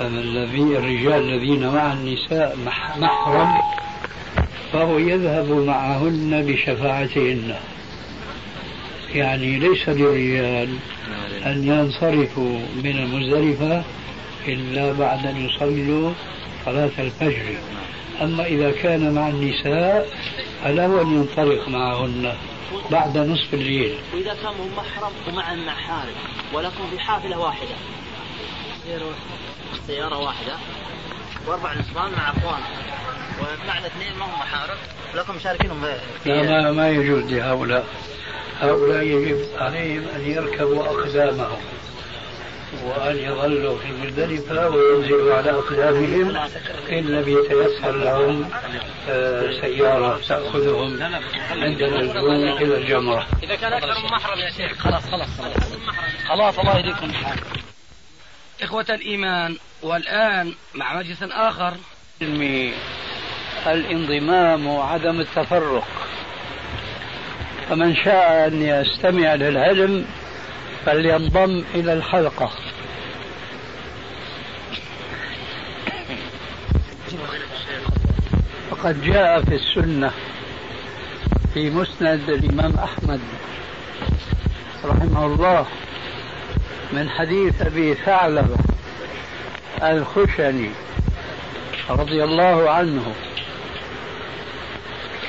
آه، 0.00 0.06
الرجال 0.78 1.22
الذين 1.22 1.68
مع 1.68 1.92
النساء 1.92 2.56
محرم 2.56 3.62
فهو 4.72 4.98
يذهب 4.98 5.50
معهن 5.50 6.42
بشفاعتهن 6.46 7.54
يعني 9.14 9.58
ليس 9.58 9.88
للرجال 9.88 10.76
أن 11.46 11.68
ينصرفوا 11.68 12.58
من 12.84 12.98
المزدلفة 12.98 13.84
إلا 14.48 14.92
بعد 14.92 15.26
أن 15.26 15.46
يصلوا 15.46 16.12
صلاة 16.64 16.90
الفجر. 16.98 17.56
أما 18.22 18.46
إذا 18.46 18.70
كان 18.70 19.14
مع 19.14 19.28
النساء 19.28 20.08
فله 20.64 21.02
أن 21.02 21.14
ينطلق 21.14 21.68
معهن 21.68 22.32
بعد 22.90 23.18
نصف 23.18 23.54
الليل. 23.54 23.94
وإذا 24.14 24.34
كان 24.34 24.54
محرم 24.76 25.12
ومع 25.28 25.52
المحارم 25.52 26.14
ولكم 26.52 26.90
في 26.90 26.98
حافلة 26.98 27.38
واحدة. 27.38 27.74
سيارة 29.86 30.18
واحدة. 30.18 30.56
وأربع 31.46 31.74
نسوان 31.74 32.12
مع 32.12 32.30
أخوان. 32.30 32.60
ومعنا 33.40 33.86
اثنين 33.86 34.18
ما 34.18 34.24
هم 34.24 34.30
محارم 34.30 34.76
لكم 35.14 35.36
مشاركينهم 35.36 35.86
لا 36.26 36.42
ما, 36.42 36.72
ما 36.72 36.88
يجوز 36.90 37.32
لهؤلاء. 37.32 37.86
هؤلاء 38.60 39.02
يجب 39.02 39.46
عليهم 39.58 40.08
أن 40.16 40.30
يركبوا 40.30 40.84
أقدامهم 40.86 41.58
وأن 42.84 43.16
يظلوا 43.16 43.78
في 43.78 43.86
المزدلفة 43.90 44.68
وينزلوا 44.68 45.34
على 45.34 45.50
أقدامهم 45.50 46.36
إن 46.90 47.04
لم 47.04 47.38
يتيسر 47.38 47.96
لهم 47.96 48.50
آه، 49.08 49.60
سيارة 49.60 50.20
تأخذهم 50.28 51.02
عند 51.50 51.82
النزول 51.82 52.48
إلى 52.48 52.76
الجمرة. 52.76 53.26
إذا 53.42 53.54
كان 53.54 53.72
أكثر 53.72 53.98
من 53.98 54.04
محرم 54.04 54.38
يا 54.38 54.50
شيخ. 54.50 54.78
خلاص 54.78 55.02
خلاص 55.02 55.28
خلاص. 55.38 55.72
خلاص 56.28 56.58
الله 56.58 56.78
يهديكم. 56.78 57.06
الحال 57.10 57.38
إخوة 58.62 58.86
الإيمان 58.90 59.58
والآن 59.84 60.54
مع 60.74 60.98
مجلس 60.98 61.22
آخر. 61.22 61.74
الانضمام 63.66 64.66
وعدم 64.66 65.20
التفرق. 65.20 65.88
فمن 67.68 67.96
شاء 67.96 68.46
أن 68.46 68.62
يستمع 68.62 69.34
للعلم 69.34 70.06
فلينضم 70.86 71.64
إلى 71.74 71.92
الحلقة. 71.92 72.50
وقد 78.70 79.04
جاء 79.04 79.42
في 79.42 79.54
السنة 79.54 80.10
في 81.54 81.70
مسند 81.70 82.30
الإمام 82.30 82.74
أحمد 82.74 83.20
رحمه 84.84 85.26
الله 85.26 85.66
من 86.92 87.10
حديث 87.10 87.62
أبي 87.62 87.94
ثعلبة 87.94 88.73
الخشني 89.82 90.70
رضي 91.90 92.24
الله 92.24 92.70
عنه. 92.70 93.14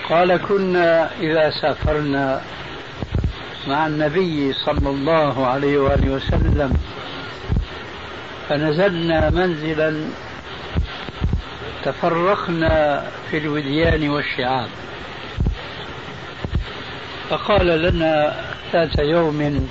قال 0.10 0.38
كنا 0.38 1.10
إذا 1.20 1.50
سافرنا 1.62 2.42
مع 3.68 3.88
النبي 3.88 4.54
صلى 4.54 4.90
الله 4.90 5.48
عليه 5.48 5.78
وآله 5.78 6.12
وسلم 6.12 6.74
فنزلنا 8.50 9.30
منزلا 9.30 10.06
تفرقنا 11.84 13.06
في 13.32 13.38
الوديان 13.38 14.10
والشعاب. 14.10 14.70
فقال 17.30 17.68
لنا 17.68 18.36
ذات 18.74 19.00
يوم 19.00 19.70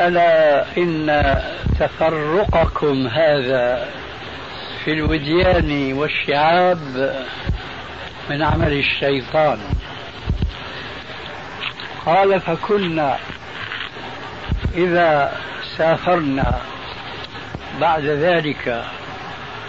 ألا 0.00 0.64
إن 0.78 1.24
تفرقكم 1.80 3.06
هذا 3.06 3.88
في 4.84 4.92
الوديان 4.92 5.92
والشعاب 5.92 6.78
من 8.30 8.42
عمل 8.42 8.72
الشيطان. 8.72 9.58
قال 12.06 12.40
فكنا 12.40 13.16
إذا 14.74 15.32
سافرنا 15.76 16.60
بعد 17.80 18.04
ذلك 18.04 18.84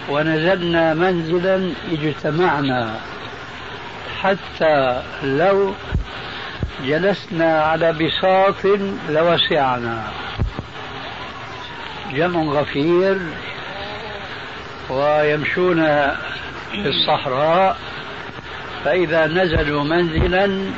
ونزلنا 0.09 0.93
منزلا 0.93 1.73
اجتمعنا 1.91 2.95
حتى 4.21 5.01
لو 5.23 5.73
جلسنا 6.85 7.63
على 7.63 7.93
بساط 7.93 8.65
لوسعنا. 9.09 10.07
جمع 12.13 12.41
غفير 12.41 13.17
ويمشون 14.89 15.83
في 16.71 16.87
الصحراء. 16.87 17.77
فإذا 18.85 19.27
نزلوا 19.27 19.83
منزلا 19.83 20.71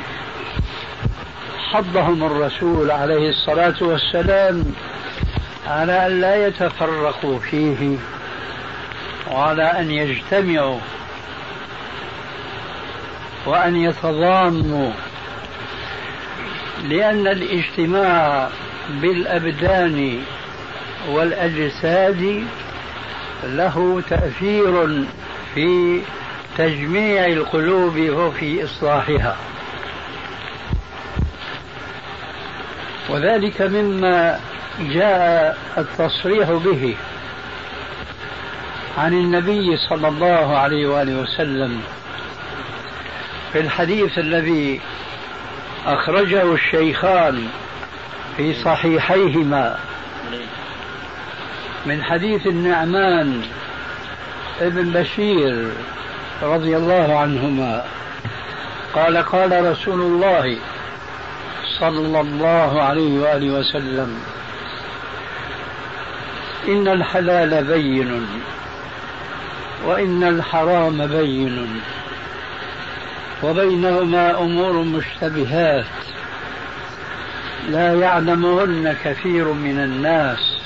حضهم 1.70 2.24
الرسول 2.24 2.90
عليه 2.90 3.28
الصلاة 3.28 3.74
والسلام 3.80 4.64
على 5.66 6.06
أن 6.06 6.20
لا 6.20 6.46
يتفرقوا 6.46 7.38
فيه 7.38 7.96
وعلى 9.30 9.62
أن 9.62 9.90
يجتمعوا 9.90 10.80
وأن 13.46 13.76
يتضاموا 13.76 14.92
لأن 16.84 17.26
الاجتماع 17.26 18.48
بالأبدان 18.88 20.22
والأجساد 21.08 22.44
له 23.44 24.02
تأثير 24.10 25.04
في 25.54 26.00
تجميع 26.58 27.26
القلوب 27.26 27.98
وفي 27.98 28.64
إصلاحها. 28.64 29.36
وذلك 33.08 33.62
مما 33.62 34.40
جاء 34.80 35.58
التصريح 35.78 36.50
به 36.50 36.96
عن 38.98 39.12
النبي 39.12 39.76
صلى 39.76 40.08
الله 40.08 40.56
عليه 40.58 40.86
وآله 40.86 41.20
وسلم 41.20 41.82
في 43.52 43.60
الحديث 43.60 44.18
الذي 44.18 44.80
أخرجه 45.86 46.52
الشيخان 46.52 47.48
في 48.36 48.54
صحيحيهما. 48.54 49.78
من 51.86 52.02
حديث 52.02 52.46
النعمان 52.46 53.42
ابن 54.60 54.90
بشير 54.90 55.72
رضي 56.42 56.76
الله 56.76 57.18
عنهما. 57.18 57.84
قال 58.94 59.16
قال 59.16 59.70
رسول 59.70 60.00
الله 60.00 60.58
صلى 61.78 62.20
الله 62.20 62.82
عليه 62.82 63.20
وآله 63.20 63.50
وسلم 63.50 64.20
إن 66.68 66.88
الحلال 66.88 67.64
بين 67.64 68.26
وإن 69.84 70.22
الحرام 70.22 71.06
بين. 71.06 71.80
وبينهما 73.42 74.38
أمور 74.38 74.72
مشتبهات 74.72 75.84
لا 77.68 77.94
يعلمهن 77.94 78.96
كثير 79.04 79.52
من 79.52 79.78
الناس. 79.78 80.58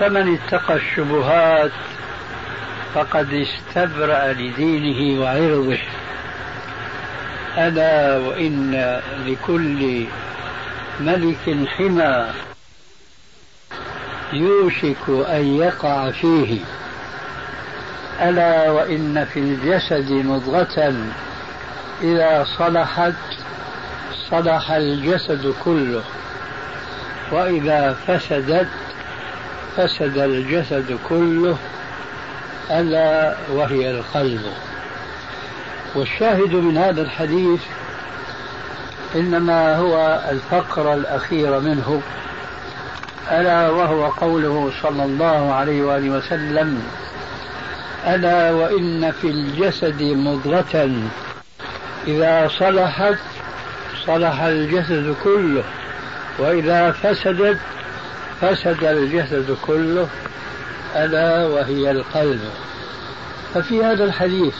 فمن 0.00 0.38
اتقى 0.38 0.74
الشبهات 0.74 1.70
فقد 2.94 3.32
استبرأ 3.32 4.32
لدينه 4.32 5.20
وعرضه. 5.20 5.78
ألا 7.58 8.18
وإن 8.18 9.00
لكل 9.26 10.04
ملك 11.00 11.68
حمى 11.76 12.26
يوشك 14.32 15.08
أن 15.08 15.56
يقع 15.56 16.10
فيه. 16.10 16.58
ألا 18.20 18.70
وإن 18.70 19.24
في 19.24 19.40
الجسد 19.40 20.12
مضغة. 20.12 20.94
إذا 22.02 22.46
صلحت 22.58 23.12
صلح 24.30 24.70
الجسد 24.70 25.54
كله. 25.64 26.02
وإذا 27.32 27.96
فسدت 28.06 28.68
فسد 29.76 30.18
الجسد 30.18 30.98
كله. 31.08 31.56
ألا 32.70 33.36
وهي 33.50 33.90
القلب. 33.90 34.42
والشاهد 35.94 36.54
من 36.54 36.78
هذا 36.78 37.02
الحديث 37.02 37.60
إنما 39.14 39.76
هو 39.76 40.20
الفقرة 40.30 40.94
الأخيرة 40.94 41.58
منه. 41.58 42.02
ألا 43.30 43.70
وهو 43.70 44.06
قوله 44.06 44.72
صلى 44.82 45.04
الله 45.04 45.54
عليه 45.54 45.82
وآله 45.82 46.10
وسلم 46.10 46.82
ألا 48.06 48.50
وإن 48.50 49.12
في 49.20 49.26
الجسد 49.26 50.02
مضغة. 50.02 50.90
إذا 52.06 52.50
صلحت 52.58 53.18
صلح 54.06 54.40
الجسد 54.40 55.14
كله. 55.24 55.64
وإذا 56.38 56.90
فسدت 56.90 57.58
فسد 58.40 58.84
الجسد 58.84 59.56
كله. 59.66 60.08
ألا 60.96 61.46
وهي 61.46 61.90
القلب. 61.90 62.40
ففي 63.54 63.84
هذا 63.84 64.04
الحديث 64.04 64.54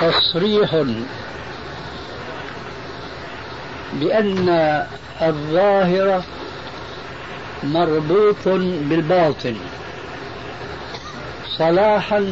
تصريح 0.00 0.84
بأن 3.92 4.48
الظاهر 5.22 6.22
مربوط 7.62 8.48
بالباطن. 8.88 9.56
صلاحا 11.58 12.30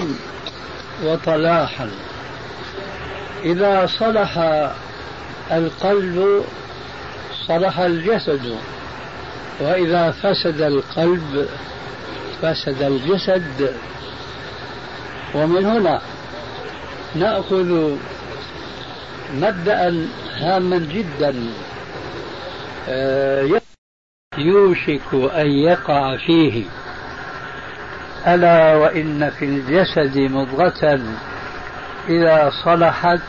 وطلاحا. 1.05 1.91
إذا 3.45 3.87
صلح 3.87 4.39
القلب 5.53 6.45
صلح 7.49 7.79
الجسد. 7.79 8.57
وإذا 9.61 10.11
فسد 10.11 10.61
القلب 10.61 11.49
فسد 12.43 12.83
الجسد. 12.83 13.75
ومن 15.35 15.65
هنا 15.65 16.01
نأخذ 17.15 17.97
مبدا 19.35 20.09
هاما 20.37 20.79
جدا. 20.79 21.35
آه، 22.89 23.61
يوشك 24.39 25.15
أن 25.15 25.47
يقع 25.47 26.17
فيه. 26.17 26.65
ألا 28.27 28.77
وإن 28.77 29.31
في 29.31 29.45
الجسد 29.45 30.19
مضغة 30.19 31.01
إذا 32.09 32.53
صلحت 32.65 33.21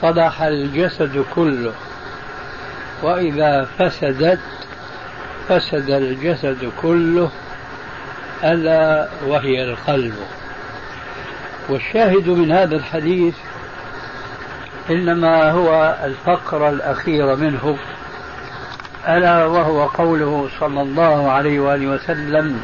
صلح 0.00 0.42
الجسد 0.42 1.24
كله. 1.34 1.72
وإذا 3.02 3.68
فسدت 3.78 4.40
فسد 5.48 5.90
الجسد 5.90 6.70
كله. 6.82 7.30
ألا 8.44 9.08
وهي 9.26 9.64
القلب. 9.64 10.14
والشاهد 11.68 12.28
من 12.28 12.52
هذا 12.52 12.76
الحديث 12.76 13.34
إنما 14.90 15.50
هو 15.50 15.98
الفقرة 16.04 16.68
الأخيرة 16.68 17.34
منه. 17.34 17.78
ألا 19.08 19.46
وهو 19.46 19.86
قوله 19.86 20.48
صلى 20.60 20.82
الله 20.82 21.30
عليه 21.30 21.60
وآله 21.60 21.86
وسلم 21.86 22.60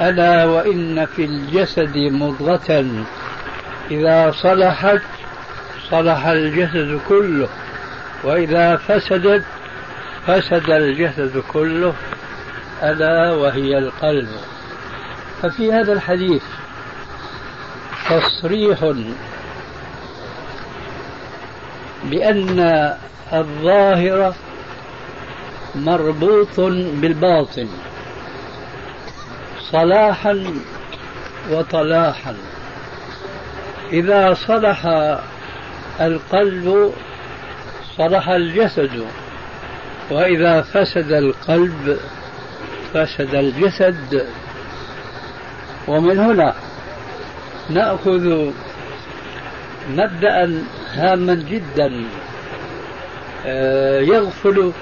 ألا 0.00 0.44
وإن 0.44 1.06
في 1.06 1.24
الجسد 1.24 1.96
مضغة. 1.96 2.86
إذا 3.90 4.30
صلحت 4.30 5.02
صلح 5.90 6.26
الجسد 6.26 7.00
كله. 7.08 7.48
وإذا 8.24 8.76
فسدت 8.76 9.44
فسد 10.26 10.70
الجسد 10.70 11.42
كله. 11.52 11.94
ألا 12.82 13.32
وهي 13.32 13.78
القلب. 13.78 14.28
ففي 15.42 15.72
هذا 15.72 15.92
الحديث 15.92 16.42
تصريح 18.10 18.92
بأن 22.04 22.94
الظاهر 23.32 24.34
مربوط 25.74 26.60
بالباطن. 27.00 27.68
صلاحا 29.72 30.44
وطلاحا. 31.50 32.34
إذا 33.92 34.34
صلح 34.34 34.86
القلب 36.00 36.92
صلح 37.96 38.28
الجسد. 38.28 39.04
وإذا 40.10 40.62
فسد 40.62 41.12
القلب 41.12 41.98
فسد 42.94 43.34
الجسد. 43.34 44.26
ومن 45.88 46.18
هنا 46.18 46.54
نأخذ 47.70 48.50
مبدأ 49.90 50.62
هاما 50.92 51.34
جدا. 51.34 52.04
آه، 53.46 54.00
يغفل 54.00 54.72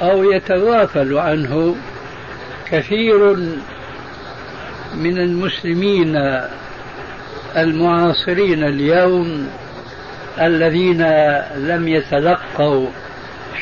أو 0.00 0.32
يتغافل 0.32 1.18
عنه 1.18 1.76
كثير 2.70 3.36
من 4.94 5.18
المسلمين 5.18 6.40
المعاصرين 7.56 8.64
اليوم 8.64 9.48
الذين 10.40 11.02
لم 11.56 11.88
يتلقوا 11.88 12.86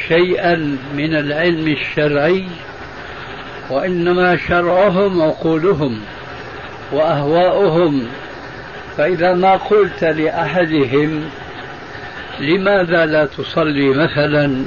شيئا 0.09 0.77
من 0.97 1.17
العلم 1.17 1.69
الشرعي 1.69 2.49
وإنما 3.71 4.37
شرعهم 4.37 5.23
عقولهم 5.23 6.01
وأهواؤهم. 6.93 8.07
فإذا 8.97 9.35
ما 9.35 9.57
قلت 9.57 10.05
لأحدهم 10.05 11.25
لماذا 12.41 13.07
لا 13.07 13.27
تصلي 13.27 13.89
مثلا؟ 13.89 14.65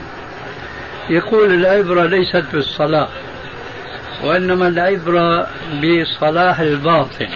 يقول 1.10 1.54
العبرة 1.54 2.06
ليست 2.06 2.43
بالصلاة. 2.54 3.08
وإنما 4.23 4.67
العبره 4.67 5.47
بصلاح 5.84 6.60
الباطن 6.60 7.27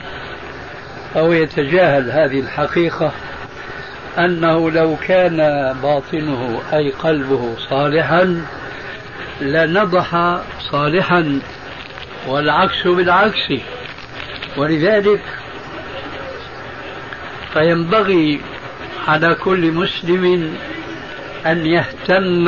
أو 1.16 1.34
يتجاهل 1.34 2.12
هذه 2.12 2.40
الحقيقة 2.40 3.12
أنه 4.18 4.72
لو 4.72 4.96
كان 5.08 5.38
باطنه 5.84 6.62
أي 6.74 6.90
قلبه 6.92 7.56
صالحا 7.70 8.42
لنضح 9.42 10.38
صالحا 10.72 11.40
والعكس 12.28 12.88
بالعكس. 12.88 13.54
ولذلك 14.58 15.22
فينبغي 17.54 18.42
على 19.08 19.36
كل 19.36 19.72
مسلم 19.72 20.54
أن 21.46 21.66
يهتم 21.66 22.46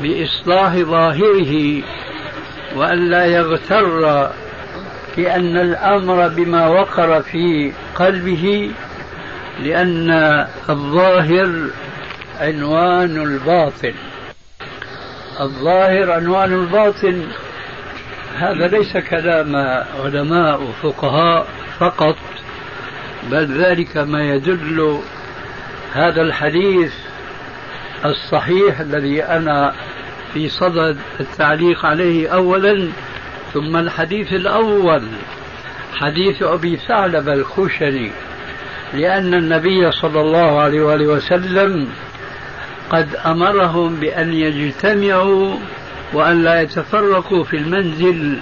بإصلاح 0.00 0.74
ظاهره 0.74 1.82
وأن 2.74 3.10
لا 3.10 3.24
يغتر 3.24 4.30
بأن 5.16 5.56
الأمر 5.56 6.28
بما 6.28 6.68
وقر 6.68 7.22
في 7.22 7.72
قلبه 7.94 8.70
لأن 9.62 10.10
الظاهر 10.68 11.70
عنوان 12.40 13.22
الباطن. 13.22 13.94
الظاهر 15.40 16.10
عنوان 16.10 16.52
الباطن 16.52 17.22
هذا 18.38 18.66
ليس 18.66 18.96
كلام 18.96 19.56
علماء 20.04 20.62
وفقهاء 20.62 21.46
فقط 21.78 22.16
بل 23.30 23.62
ذلك 23.62 23.96
ما 23.96 24.22
يدل 24.22 25.00
هذا 25.94 26.22
الحديث 26.22 26.92
الصحيح 28.04 28.80
الذي 28.80 29.24
أنا 29.24 29.74
في 30.34 30.48
صدد 30.48 30.96
التعليق 31.20 31.86
عليه 31.86 32.28
أولا 32.28 32.88
ثم 33.52 33.76
الحديث 33.76 34.32
الأول 34.32 35.02
حديث 35.94 36.42
أبي 36.42 36.76
ثعلب 36.76 37.28
الخشني 37.28 38.10
لأن 38.94 39.34
النبي 39.34 39.92
صلى 39.92 40.20
الله 40.20 40.60
عليه 40.60 40.82
وآله 40.82 41.06
وسلم 41.06 41.88
قد 42.90 43.16
أمرهم 43.26 43.96
بأن 43.96 44.32
يجتمعوا 44.32 45.56
وأن 46.12 46.42
لا 46.42 46.60
يتفرقوا 46.60 47.44
في 47.44 47.56
المنزل 47.56 48.38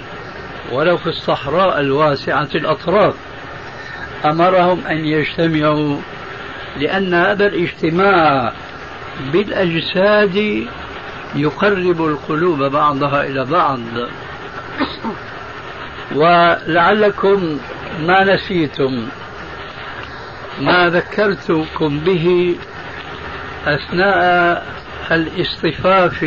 ولو 0.71 0.97
في 0.97 1.07
الصحراء 1.07 1.79
الواسعة 1.79 2.49
الأطراف. 2.55 3.13
أمرهم 4.25 4.87
أن 4.87 5.05
يجتمعوا 5.05 5.97
لأن 6.79 7.13
هذا 7.13 7.45
الاجتماع 7.45 8.53
بالأجساد 9.33 10.67
يقرب 11.35 12.05
القلوب 12.05 12.63
بعضها 12.63 13.23
إلى 13.23 13.45
بعض. 13.45 13.79
ولعلكم 16.15 17.57
ما 18.05 18.33
نسيتم 18.33 19.07
ما 20.61 20.89
ذكرتكم 20.89 21.99
به 21.99 22.55
أثناء 23.65 24.65
الاصطفاف 25.11 26.25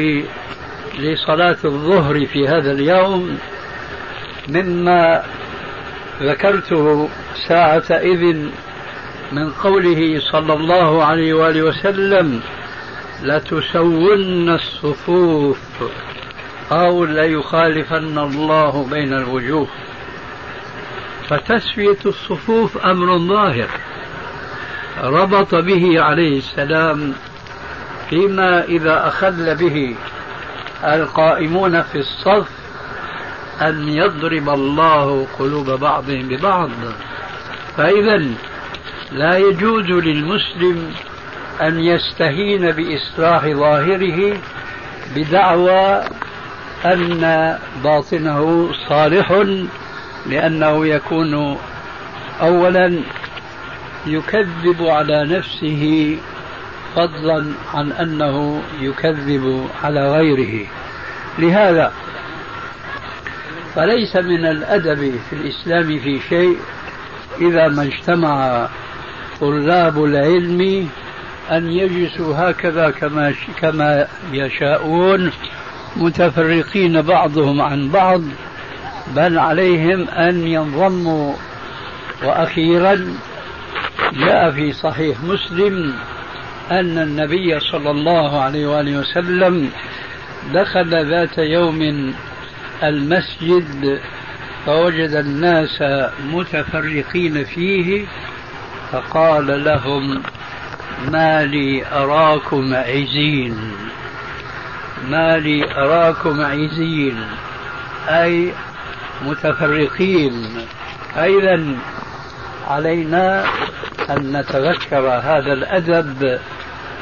لصلاة 0.99 1.57
الظهر 1.65 2.27
في 2.27 2.49
هذا 2.49 2.73
اليوم 2.73 3.39
مما 4.49 5.23
ذكرته 6.23 7.09
ساعة 7.49 7.85
إذن 7.91 8.51
من 9.33 9.51
قوله 9.51 10.21
صلى 10.33 10.53
الله 10.53 11.05
عليه 11.05 11.35
وآله 11.35 11.63
وسلم 11.63 12.41
لتسون 13.23 14.51
الصفوف 14.51 15.59
أو 16.73 17.05
ليخالفن 17.05 18.19
الله 18.19 18.87
بين 18.91 19.13
الوجوه. 19.13 19.69
فتسوية 21.29 21.99
الصفوف 22.07 22.79
أمر 22.79 23.19
ظاهر 23.19 23.69
ربط 25.03 25.55
به 25.55 26.03
عليه 26.03 26.39
السلام 26.39 27.15
فيما 28.11 28.65
إذا 28.65 29.09
أخل 29.09 29.55
به 29.55 29.97
القائمون 30.85 31.83
في 31.83 31.99
الصف 31.99 32.49
أن 33.63 33.89
يضرب 33.89 34.49
الله 34.49 35.27
قلوب 35.39 35.71
بعضهم 35.71 36.29
ببعض. 36.29 36.71
فإذا 37.77 38.27
لا 39.13 39.39
يجوز 39.39 39.85
للمسلم 39.85 40.95
أن 41.63 41.81
يستهين 41.81 42.73
بإصلاح 42.73 43.47
ظاهره 43.47 44.39
بدعوى 45.17 46.03
أن 46.85 47.59
باطنه 47.85 48.69
صالح 48.89 49.45
لأنه 50.27 50.87
يكون 50.87 51.59
أولا 52.41 53.01
يكذب 54.07 54.83
على 54.83 55.25
نفسه 55.25 56.17
فضلا 56.95 57.53
عن 57.75 57.93
أنه 57.93 58.63
يكذب 58.81 59.69
على 59.85 60.13
غيره. 60.13 60.67
لهذا 61.39 61.93
فليس 63.75 64.17
من 64.17 64.47
الأدب 64.47 65.21
في 65.31 65.37
الإسلام 65.37 65.99
في 65.99 66.21
شيء 66.29 66.57
إذا 67.41 67.69
ما 67.69 67.83
اجتمع 67.83 68.69
طلاب 69.41 70.05
العلم 70.05 70.89
أن 71.51 71.71
يجلسوا 71.71 72.37
هكذا 72.37 72.91
كما 72.91 73.35
كما 73.61 74.07
يشاءون 74.33 75.33
متفرقين 75.97 77.03
بعضهم 77.03 77.61
عن 77.61 77.89
بعض 77.89 78.23
بل 79.17 79.39
عليهم 79.39 80.09
أن 80.09 80.47
ينضموا. 80.47 81.35
وأخيرا 82.25 83.15
جاء 84.13 84.51
في 84.51 84.73
صحيح 84.73 85.21
مسلم 85.21 85.95
أن 86.71 86.99
النبي 86.99 87.61
صلى 87.61 87.91
الله 87.91 88.41
عليه 88.41 88.67
وآله 88.67 88.99
وسلم 88.99 89.71
دخل 90.55 91.11
ذات 91.11 91.39
يوم 91.39 92.13
المسجد 92.83 94.01
فوجد 94.67 95.11
الناس 95.11 95.83
متفرقين 96.33 97.45
فيه 97.45 98.07
فقال 98.93 99.65
لهم 99.65 100.23
ما 101.13 101.45
لي 101.45 101.87
أراكم 101.93 102.75
عزين. 102.75 103.73
ما 105.09 105.39
لي 105.39 105.73
أراكم 105.75 106.41
عزين. 106.41 107.17
أي 108.09 108.53
متفرقين. 109.27 110.67
أيضا 111.17 111.77
علينا 112.69 113.45
أن 114.11 114.37
نتذكر 114.37 115.09
هذا 115.09 115.53
الأدب 115.53 116.39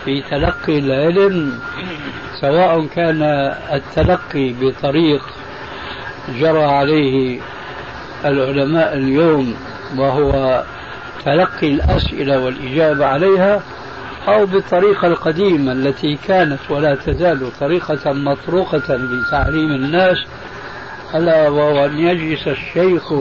في 0.04 0.22
تلقي 0.30 0.78
العلم 0.78 1.58
سواء 2.40 2.86
كان 2.86 3.22
التلقي 3.72 4.52
بطريق 4.60 5.22
جرى 6.40 6.64
عليه 6.64 7.40
العلماء 8.24 8.94
اليوم 8.94 9.56
وهو 9.96 10.62
تلقي 11.24 11.68
الأسئلة 11.68 12.38
والإجابة 12.44 13.06
عليها 13.06 13.62
أو 14.28 14.46
بالطريقة 14.46 15.06
القديمة 15.08 15.72
التي 15.72 16.18
كانت 16.28 16.70
ولا 16.70 16.94
تزال 16.94 17.58
طريقة 17.60 18.12
مطروقة 18.12 18.96
لتعليم 18.96 19.70
الناس 19.70 20.16
ألا 21.14 21.48
وهو 21.48 21.84
أن 21.84 21.98
يجلس 21.98 22.48
الشيخ 22.48 23.12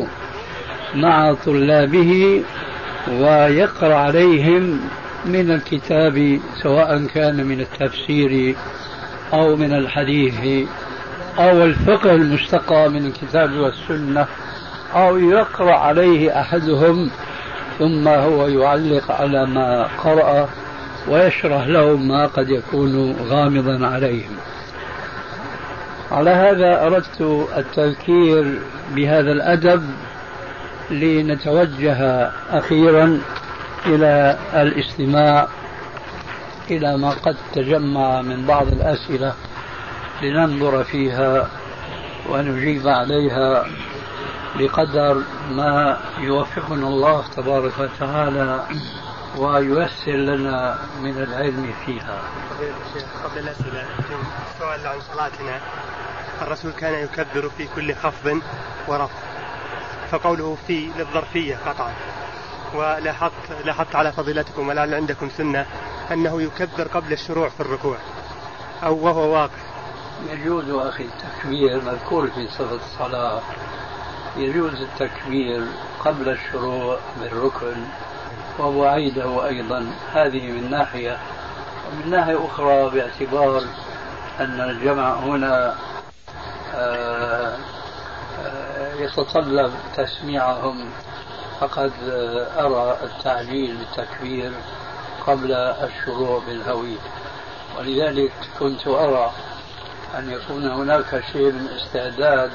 مع 0.96 1.34
طلابه 1.46 2.44
ويقرأ 3.12 3.96
عليهم 3.96 4.80
من 5.26 5.52
الكتاب 5.52 6.40
سواء 6.64 7.06
كان 7.06 7.46
من 7.46 7.62
التفسير 7.62 8.56
أو 9.34 9.56
من 9.56 9.74
الحديث 9.74 10.68
أو 11.40 11.64
الفقه 11.64 12.12
المستقى 12.16 12.90
من 12.90 13.06
الكتاب 13.06 13.52
والسنة 13.52 14.28
أو 14.96 15.18
يقرأ 15.18 15.74
عليه 15.74 16.42
أحدهم 16.42 17.10
ثم 17.80 18.08
هو 18.08 18.48
يعلق 18.48 19.12
على 19.12 19.46
ما 19.46 19.88
قرأ. 20.04 20.50
ويشرح 21.08 21.68
لهم 21.68 22.08
ما 22.08 22.26
قد 22.26 22.50
يكون 22.50 23.12
غامضا 23.12 23.88
عليهم. 23.88 24.36
على 26.12 26.30
هذا 26.30 26.86
أردت 26.86 27.48
التذكير 27.58 28.60
بهذا 28.96 29.32
الأدب 29.32 29.84
لنتوجه 30.92 32.32
أخيرا 32.52 33.20
إلى 33.86 34.38
الاستماع 34.54 35.48
إلى 36.72 36.98
ما 36.98 37.10
قد 37.10 37.36
تجمع 37.54 38.22
من 38.22 38.46
بعض 38.46 38.68
الأسئلة 38.68 39.34
لننظر 40.22 40.84
فيها 40.84 41.50
ونجيب 42.30 42.88
عليها 42.88 43.66
بقدر 44.60 45.22
ما 45.52 45.98
يوفقنا 46.20 46.88
الله 46.88 47.24
تبارك 47.36 47.74
وتعالى. 47.80 48.64
وييسر 49.38 50.12
لنا 50.12 50.80
من 51.02 51.18
العلم 51.18 51.74
فيها. 51.86 52.22
قبل 53.24 53.40
الأسئلة 53.40 53.86
سؤال 54.60 54.88
عن 54.88 55.02
صلاتنا. 55.14 55.62
الرسول 56.42 56.72
كان 56.72 57.04
يكبر 57.04 57.50
في 57.58 57.68
كل 57.76 57.96
خفض 57.96 58.42
ورفع 58.88 59.20
فقوله 60.12 60.58
في 60.68 60.90
للظرفية 60.98 61.56
قطعا 61.56 61.94
ولاحظت 62.74 63.52
لاحظت 63.66 63.96
على 63.96 64.12
فضيلتكم 64.12 64.68
ولعل 64.68 64.94
عندكم 64.94 65.30
سنة 65.30 65.66
أنه 66.12 66.42
يكبر 66.42 66.88
قبل 66.88 67.14
الشروع 67.14 67.50
في 67.50 67.60
الركوع 67.60 67.98
أو 68.84 69.06
وهو 69.06 69.34
واقف. 69.34 69.64
يجوز 70.30 70.70
أخي 70.70 71.04
التكبير 71.04 71.82
مذكور 71.82 72.28
في 72.28 72.48
صفة 72.48 72.76
الصلاة. 72.76 73.42
يجوز 74.38 74.74
التكبير 74.82 75.68
قبل 76.06 76.30
الشروع 76.30 77.00
بالركن. 77.22 77.86
ووعيده 78.60 79.48
أيضا. 79.48 79.92
هذه 80.14 80.52
من 80.52 80.72
ناحية 80.72 81.18
ومن 81.88 82.10
ناحية 82.10 82.46
أخرى 82.46 82.90
باعتبار 82.90 83.64
أن 84.40 84.62
الجمع 84.62 85.14
هنا 85.14 85.76
آه، 86.76 87.58
آه، 88.46 88.94
يتطلب 88.94 89.74
تسميعهم. 89.98 90.90
فقد 91.60 91.92
أرى 92.58 92.98
التعليل 93.04 93.78
بالتكبير 93.78 94.52
قبل 95.28 95.52
الشروع 95.54 96.42
بالهوي. 96.48 96.98
ولذلك 97.78 98.32
كنت 98.60 98.88
أرى 98.88 99.32
أن 100.18 100.32
يكون 100.32 100.72
هناك 100.72 101.24
شيء 101.34 101.52
من 101.52 101.68
استعداد 101.68 102.52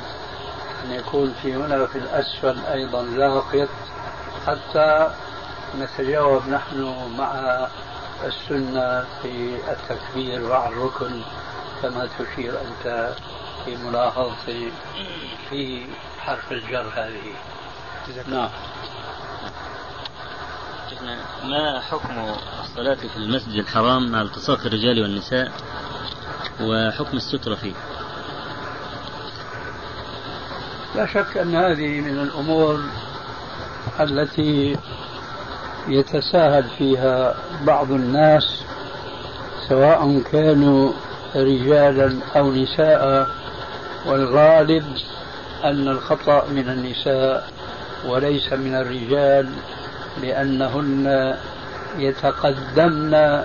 أن 0.85 0.91
يكون 0.91 1.35
في 1.43 1.55
هنا 1.55 1.87
في 1.87 1.99
الأسفل 1.99 2.67
أيضا 2.73 3.03
لاقط 3.03 3.69
حتى 4.47 5.11
نتجاوب 5.77 6.49
نحن 6.49 6.95
مع 7.19 7.33
السنة 8.25 9.05
في 9.23 9.59
التكبير 9.69 10.49
مع 10.49 10.69
الركن 10.69 11.21
كما 11.83 12.09
تشير 12.19 12.61
أنت 12.61 13.14
في 13.64 13.77
ملاحظتي 13.77 14.73
في 15.51 15.87
حرف 16.19 16.53
الجر 16.53 16.93
هذه. 16.95 17.35
نعم. 18.29 18.51
ما 21.45 21.81
حكم 21.81 22.35
الصلاة 22.61 22.95
في 22.95 23.16
المسجد 23.16 23.55
الحرام 23.55 24.11
مع 24.11 24.23
التصاق 24.23 24.61
الرجال 24.66 25.03
والنساء؟ 25.03 25.53
وحكم 26.61 27.16
السترة 27.16 27.55
فيه؟ 27.55 27.73
لا 30.95 31.07
شك 31.07 31.37
أن 31.37 31.55
هذه 31.55 32.01
من 32.01 32.19
الأمور 32.19 32.81
التي 34.01 34.77
يتساهل 35.89 36.64
فيها 36.78 37.34
بعض 37.66 37.93
الناس 37.93 38.64
سواء 39.68 40.20
كانوا 40.32 40.93
رجالا 41.36 42.18
أو 42.36 42.53
نساء 42.53 43.26
والغالب 44.07 44.84
أن 45.64 45.89
الخطأ 45.89 46.45
من 46.51 46.68
النساء 46.68 47.51
وليس 48.09 48.53
من 48.53 48.74
الرجال 48.74 49.49
لأنهن 50.22 51.36
يتقدمن 51.99 53.43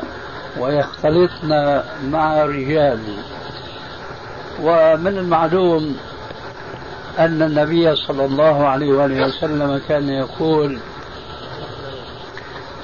ويختلطن 0.60 1.82
مع 2.04 2.44
الرجال. 2.44 3.00
ومن 4.62 5.18
المعلوم 5.18 5.98
أن 7.20 7.42
النبي 7.42 7.96
صلى 7.96 8.26
الله 8.26 8.68
عليه 8.68 8.94
وآله 8.94 9.28
وسلم 9.28 9.82
كان 9.88 10.10
يقول 10.10 10.80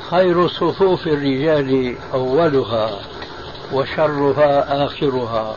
خير 0.09 0.47
صفوف 0.47 1.07
الرجال 1.07 1.95
أولها 2.13 2.89
وشرها 3.73 4.85
آخرها 4.85 5.55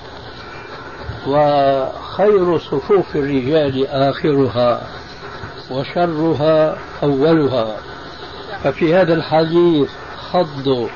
وخير 1.27 2.59
صفوف 2.59 3.17
الرجال 3.17 3.87
آخرها 3.87 4.81
وشرها 5.71 6.79
أولها. 7.03 7.77
ففي 8.65 8.95
هذا 8.95 9.15
الحديث 9.15 9.91
خض 10.33 10.89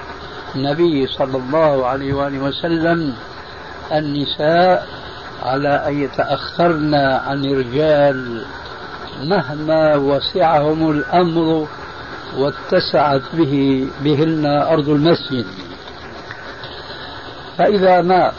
النبي 0.56 1.06
صلى 1.06 1.36
الله 1.36 1.86
عليه 1.86 2.14
وآله 2.14 2.38
وسلم 2.38 3.14
النساء 3.92 4.86
على 5.42 5.68
أن 5.68 6.02
يتأخرن 6.02 6.94
عن 6.94 7.44
الرجال 7.44 8.44
مهما 9.22 9.96
وسعهم 9.96 10.90
الأمر 10.90 11.66
واتسعت 12.36 13.22
به 13.32 13.86
بهن 14.04 14.46
أرض 14.46 14.88
المسجد. 14.88 15.46
فإذا 17.58 18.02
ما 18.02 18.32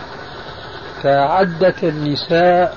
فعدت 1.04 1.84
النساء 1.84 2.76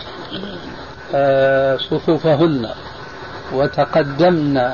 آه، 1.15 1.77
صفوفهن 1.77 2.69
وتقدمن 3.53 4.71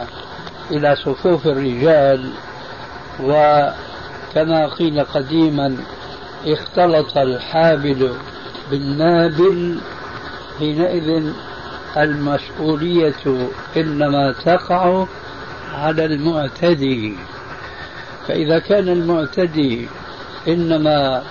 إلى 0.70 0.96
صفوف 0.96 1.46
الرجال 1.46 2.30
وكما 3.22 4.66
قيل 4.78 5.04
قديما 5.04 5.76
اختلط 6.46 7.18
الحابل 7.18 8.12
بالنابل 8.70 9.78
حينئذ 10.58 11.32
المسؤولية 11.96 13.48
إنما 13.76 14.32
تقع 14.32 15.06
على 15.74 16.04
المعتدي. 16.04 17.14
فإذا 18.28 18.58
كان 18.58 18.88
المعتدي 18.88 19.88
إنما 20.48 21.22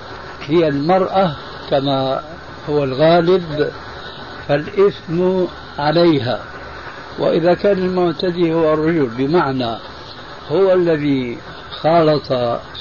هي 0.42 0.68
المرأة 0.68 1.36
كما 1.70 2.22
هو 2.70 2.84
الغالب 2.84 3.72
فالإثم 4.48 5.46
عليها. 5.80 6.40
وإذا 7.20 7.54
كان 7.54 7.78
المعتدي 7.78 8.54
هو 8.54 8.74
الرجل 8.74 9.10
بمعنى 9.18 9.76
هو 10.52 10.74
الذي 10.74 11.38
خالط 11.82 12.34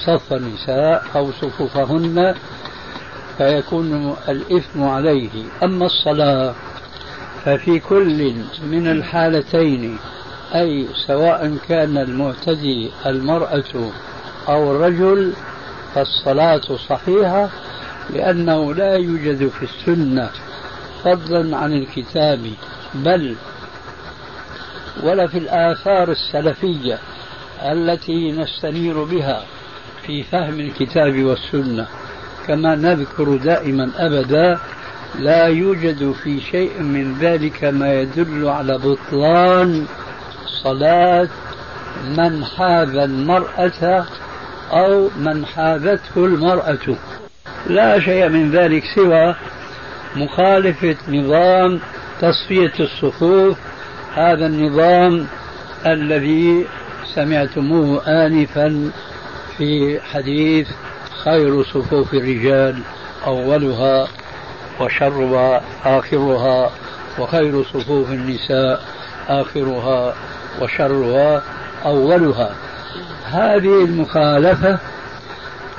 صف 0.06 0.32
النساء 0.32 1.04
أو 1.16 1.32
صفوفهن 1.32 2.34
فيكون 3.38 4.16
الإثم 4.28 4.82
عليه. 4.82 5.30
أما 5.62 5.86
الصلاة 5.86 6.54
ففي 7.44 7.78
كل 7.78 8.34
من 8.62 8.88
الحالتين 8.88 9.98
أي 10.54 10.86
سواء 11.06 11.56
كان 11.68 11.98
المعتدي 11.98 12.90
المرأة 13.06 13.90
أو 14.48 14.70
الرجل 14.70 15.32
فالصلاة 15.94 16.76
صحيحة 16.88 17.48
لأنه 18.10 18.74
لا 18.74 18.94
يوجد 18.94 19.48
في 19.48 19.62
السنة 19.62 20.30
فضلا 21.04 21.56
عن 21.56 21.72
الكتاب 21.72 22.50
بل 22.94 23.36
ولا 25.02 25.26
في 25.26 25.38
الآثار 25.38 26.10
السلفية 26.10 26.98
التي 27.62 28.32
نستنير 28.32 29.04
بها 29.04 29.44
في 30.06 30.22
فهم 30.22 30.60
الكتاب 30.60 31.22
والسنة. 31.22 31.86
كما 32.46 32.74
نذكر 32.74 33.36
دائما 33.36 33.90
أبدا 33.96 34.58
لا 35.18 35.46
يوجد 35.46 36.12
في 36.12 36.40
شيء 36.40 36.82
من 36.82 37.18
ذلك 37.20 37.64
ما 37.64 37.94
يدل 37.94 38.48
على 38.48 38.78
بطلان 38.78 39.86
صلاة 40.64 41.28
من 42.16 42.44
حاذ 42.44 42.96
المرأة 42.96 44.06
أو 44.72 45.10
من 45.16 45.46
حاذته 45.46 46.16
المرأة. 46.16 46.96
لا 47.66 48.00
شيء 48.00 48.28
من 48.28 48.50
ذلك 48.50 48.82
سوى 48.94 49.34
مخالفة 50.16 50.96
نظام 51.08 51.80
تصفية 52.20 52.72
الصفوف. 52.80 53.58
هذا 54.14 54.46
النظام 54.46 55.26
الذي 55.86 56.66
سمعتموه 57.14 58.02
آنفا 58.26 58.90
في 59.56 60.00
حديث 60.12 60.68
خير 61.24 61.62
صفوف 61.62 62.14
الرجال 62.14 62.82
أولها 63.26 64.08
وشرها 64.80 65.62
آخرها 65.84 66.70
وخير 67.18 67.64
صفوف 67.64 68.10
النساء 68.10 68.82
آخرها. 69.28 70.14
وشرها 70.60 71.42
أولها. 71.84 72.50
هذه 73.24 73.84
المخالفة 73.84 74.78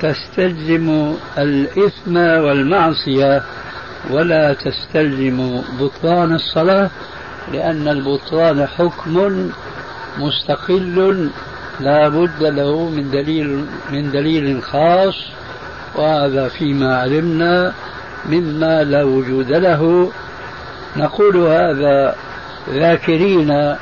تستلزم 0.00 1.14
الإثم 1.38 2.16
والمعصية 2.16 3.42
ولا 4.10 4.54
تستلزم 4.54 5.62
بطلان 5.80 6.34
الصلاة 6.34 6.90
لأن 7.52 7.88
البطلان 7.88 8.66
حكم 8.66 9.50
مستقل 10.18 11.30
لا 11.80 12.08
بد 12.08 12.42
له 12.42 12.88
من 12.88 13.10
دليل 13.10 13.66
من 13.90 14.10
دليل 14.10 14.62
خاص 14.62 15.14
وهذا 15.94 16.48
فيما 16.48 16.96
علمنا 16.96 17.72
مما 18.26 18.84
لا 18.84 19.02
وجود 19.02 19.52
له. 19.52 20.12
نقول 20.96 21.36
هذا 21.36 22.14
ذاكرين 22.70 23.76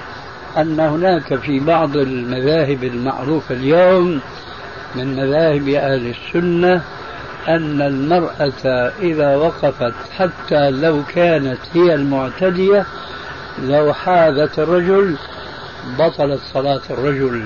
أن 0.59 0.81
هناك 0.81 1.35
في 1.35 1.61
بعض 1.61 1.97
المذاهب 1.97 2.85
المعروفة 2.85 3.55
اليوم 3.55 4.21
من 4.95 5.17
مذاهب 5.17 5.69
أهل 5.69 6.15
السنة 6.15 6.83
أن 7.49 7.83
المرأة 7.83 8.93
إذا 9.03 9.37
وقفت 9.37 9.95
حتى 10.19 10.71
لو 10.71 11.03
كانت 11.15 11.59
هي 11.75 11.95
المعتدية 11.95 12.87
لو 13.63 13.93
حاذت 13.93 14.59
الرجل 14.59 15.17
بطلت 15.99 16.41
صلاة 16.53 16.81
الرجل. 16.91 17.45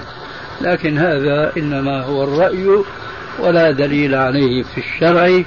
لكن 0.61 0.99
هذا 0.99 1.53
إنما 1.57 2.03
هو 2.03 2.25
الرأي 2.25 2.85
ولا 3.39 3.71
دليل 3.71 4.15
عليه 4.15 4.63
في 4.63 4.79
الشرع. 4.79 5.43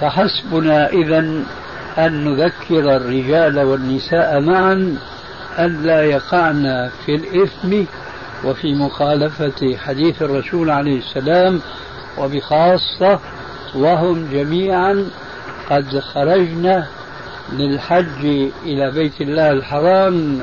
فحسبنا 0.00 0.88
إذا 0.88 1.18
أن 1.98 2.24
نذكر 2.24 2.96
الرجال 2.96 3.58
والنساء 3.58 4.40
معا 4.40 4.96
ألا 5.60 6.02
يقعن 6.02 6.90
في 7.06 7.14
الإثم 7.14 7.84
وفي 8.44 8.74
مخالفة 8.74 9.76
حديث 9.76 10.22
الرسول 10.22 10.70
عليه 10.70 10.98
السلام 10.98 11.60
وبخاصة 12.18 13.18
وهم 13.74 14.28
جميعا 14.32 15.06
قد 15.70 15.98
خرجنا 15.98 16.86
للحج 17.52 18.24
إلى 18.64 18.90
بيت 18.90 19.20
الله 19.20 19.50
الحرام. 19.50 20.42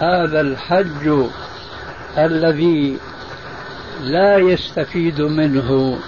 هذا 0.00 0.40
الحج 0.40 1.28
الذي 2.18 2.96
لا 4.02 4.36
يستفيد 4.36 5.20
منه 5.20 5.98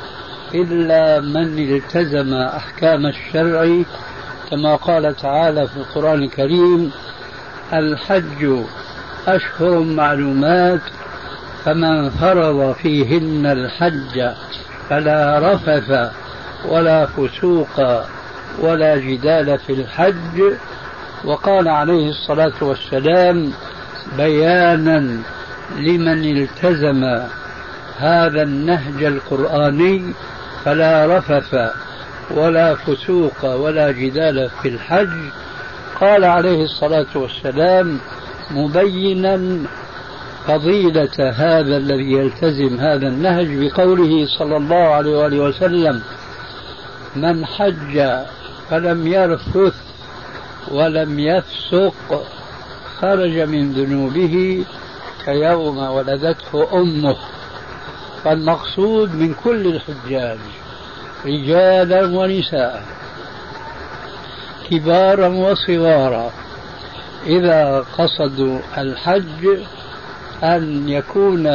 إلا 0.54 1.20
من 1.20 1.76
التزم 1.76 2.34
أحكام 2.34 3.06
الشرع 3.06 3.82
كما 4.50 4.76
قال 4.76 5.16
تعالى 5.16 5.68
في 5.68 5.76
القرآن 5.76 6.22
الكريم 6.22 6.92
الحج 7.72 8.64
أشهر 9.26 9.78
معلومات 9.80 10.80
فمن 11.64 12.10
فرض 12.10 12.72
فيهن 12.72 13.46
الحج 13.46 14.30
فلا 14.88 15.52
رفث 15.52 16.10
ولا 16.68 17.06
فسوق 17.06 18.04
ولا 18.58 18.96
جدال 18.96 19.58
في 19.58 19.72
الحج. 19.72 20.42
وقال 21.24 21.68
عليه 21.68 22.08
الصلاة 22.08 22.52
والسلام 22.60 23.52
بيانا 24.16 25.18
لمن 25.76 26.36
التزم 26.36 27.04
هذا 27.98 28.42
النهج 28.42 29.04
القرآني 29.04 30.12
فلا 30.64 31.18
رفث 31.18 31.54
ولا 32.30 32.74
فسوق 32.74 33.44
ولا 33.44 33.90
جدال 33.90 34.50
في 34.62 34.68
الحج. 34.68 35.10
قال 36.02 36.24
عليه 36.24 36.64
الصلاة 36.64 37.06
والسلام 37.14 38.00
مبينا 38.50 39.58
فضيلة 40.46 41.30
هذا 41.36 41.76
الذي 41.76 42.12
يلتزم 42.12 42.80
هذا 42.80 43.08
النهج 43.08 43.46
بقوله 43.50 44.26
صلى 44.38 44.56
الله 44.56 44.76
عليه 44.76 45.16
وآله 45.16 45.40
وسلم 45.40 46.02
من 47.16 47.46
حج 47.46 48.02
فلم 48.70 49.06
يرفث 49.06 49.74
ولم 50.70 51.18
يفسق 51.18 52.24
خرج 53.00 53.38
من 53.38 53.72
ذنوبه 53.72 54.64
كيوم 55.24 55.78
ولدته 55.78 56.80
أمه. 56.80 57.16
فالمقصود 58.24 59.14
من 59.14 59.34
كل 59.44 59.66
الحجاج 59.66 60.38
رجالا 61.26 62.04
ونساء. 62.04 63.01
كبارا 64.72 65.28
وصغارا. 65.28 66.30
إذا 67.26 67.84
قصدوا 67.98 68.58
الحج 68.78 69.46
أن 70.44 70.88
يكون 70.88 71.46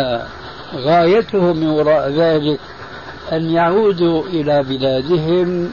غايتهم 0.76 1.58
من 1.58 1.68
وراء 1.68 2.10
ذلك 2.10 2.60
أن 3.32 3.50
يعودوا 3.50 4.24
إلى 4.24 4.64
بلادهم 4.64 5.70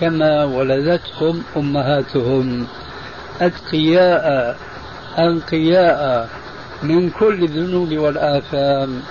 كما 0.00 0.44
ولدتهم 0.44 1.42
أمهاتهم. 1.56 2.66
أتقياء 3.40 4.56
أنقياء 5.18 6.28
من 6.82 7.10
كل 7.10 7.44
الذنوب 7.44 7.92
والآثام. 7.92 9.02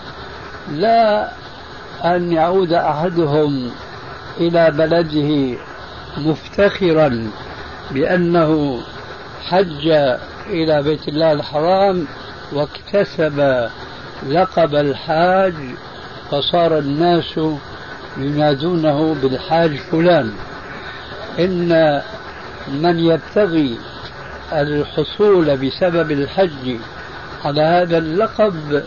لا 0.72 1.30
أن 2.06 2.32
يعود 2.32 2.74
أحدهم 2.74 3.72
إلى 4.40 4.72
بلده 4.72 5.58
مفتخرا. 6.18 7.32
بأنه 7.94 8.82
حج 9.46 9.88
إلى 10.48 10.82
بيت 10.84 11.08
الله 11.08 11.32
الحرام 11.32 12.06
واكتسب 12.54 13.68
لقب 14.30 14.76
الحاج 14.76 15.54
فصار 16.32 16.78
الناس 16.78 17.40
ينادونه 18.18 19.16
بالحاج 19.22 19.76
فلان. 19.78 20.34
إن 21.40 22.02
من 22.68 23.00
يبتغي 23.00 23.78
الحصول 24.54 25.58
بسبب 25.58 26.12
الحج 26.12 26.76
على 27.46 27.62
هذا 27.62 27.98
اللقب 27.98 28.84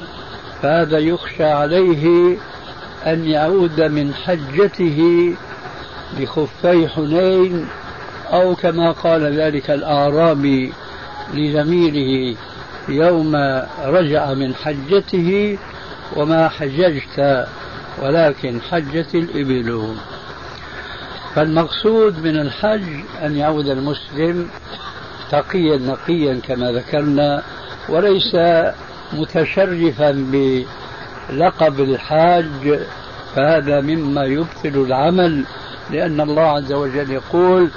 فهذا 0.63 0.99
يخشى 0.99 1.45
عليه 1.45 2.37
أن 3.07 3.25
يعود 3.25 3.81
من 3.81 4.15
حجته 4.15 5.31
بخفي 6.19 6.89
حنين 6.89 7.69
أو 8.33 8.55
كما 8.55 8.91
قال 8.93 9.41
ذلك 9.41 9.71
الأعرابي 9.71 10.73
لزميله 11.35 12.37
يوم 12.89 13.37
رجع 13.85 14.35
من 14.35 14.55
حجته 14.55 15.59
وما 16.17 16.49
حججت 16.49 17.47
ولكن 18.03 18.61
حجت 18.61 19.15
الإبل. 19.15 19.95
فالمقصود 21.35 22.19
من 22.19 22.41
الحج 22.41 22.83
أن 23.23 23.37
يعود 23.37 23.67
المسلم 23.67 24.49
تقيا 25.31 25.77
نقيا 25.77 26.41
كما 26.49 26.73
ذكرنا 26.73 27.43
وليس 27.89 28.37
متشرفا 29.13 30.11
بلقب 30.11 31.81
الحاج 31.81 32.81
فهذا 33.37 33.81
مما 33.81 34.25
يبطل 34.25 34.85
العمل 34.87 35.45
لأن 35.91 36.21
الله 36.21 36.43
عز 36.43 36.73
وجل 36.73 37.11
يقول 37.11 37.71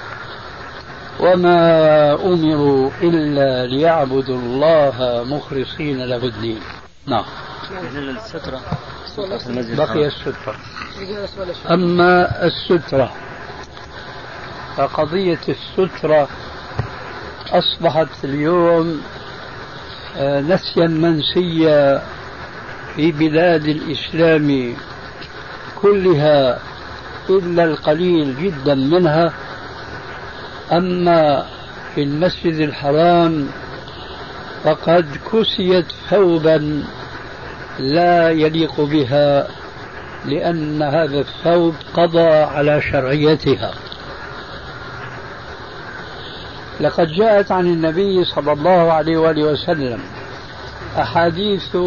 وما 1.20 2.14
أمروا 2.14 2.92
إلا 3.02 3.66
ليعبدوا 3.66 4.38
الله 4.38 5.24
مخلصين 5.24 6.04
له 6.04 6.26
الدين. 6.26 6.60
نعم. 7.08 7.24
السترة. 8.10 8.62
بقي 9.76 10.08
السترة. 10.08 10.56
أما 11.72 12.46
السترة 12.46 13.12
فقضية 14.78 15.40
السترة 15.50 16.28
أصبحت 17.52 18.08
اليوم 18.24 19.02
آه، 20.18 20.42
نسيا 20.42 20.88
منسيا 20.88 22.04
في 22.96 23.12
بلاد 23.12 23.66
الإسلام 23.66 24.76
كلها 25.82 26.60
إلا 27.30 27.64
القليل 27.64 28.36
جدا 28.42 28.76
منها. 28.76 29.34
أما 30.72 31.46
في 31.96 32.04
المسجد 32.04 32.54
الحرام 32.54 33.48
فقد 34.64 35.06
كسيت 35.32 35.86
ثوبا 36.10 36.84
لا 37.80 38.30
يليق 38.30 38.82
بها 38.82 39.48
لأن 40.26 40.82
هذا 40.84 41.20
الثوب 41.20 41.76
قضى 41.94 42.30
على 42.30 42.82
شرعيتها. 42.82 43.72
لقد 46.80 47.08
جاءت 47.08 47.52
عن 47.52 47.68
النبي 47.68 48.24
صلى 48.26 48.52
الله 48.52 48.94
عليه 48.94 49.18
وآله 49.18 49.44
وسلم 49.44 50.00
أحاديث 51.00 51.78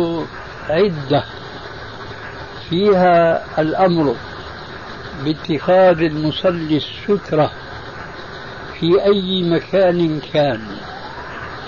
عدة 0.69 1.25
فيها 2.71 3.43
الأمر 3.61 4.17
باتخاذ 5.25 6.01
المصلي 6.01 6.77
السترة 6.77 7.51
في 8.81 9.05
أي 9.05 9.43
مكان 9.43 10.21
كان 10.33 10.61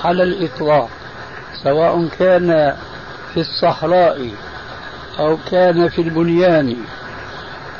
على 0.04 0.22
الإطلاق 0.22 0.88
سواء 1.64 2.08
كان 2.18 2.76
في 3.34 3.40
الصحراء 3.40 4.30
أو 5.18 5.38
كان 5.50 5.88
في 5.88 6.02
البنيان 6.02 6.76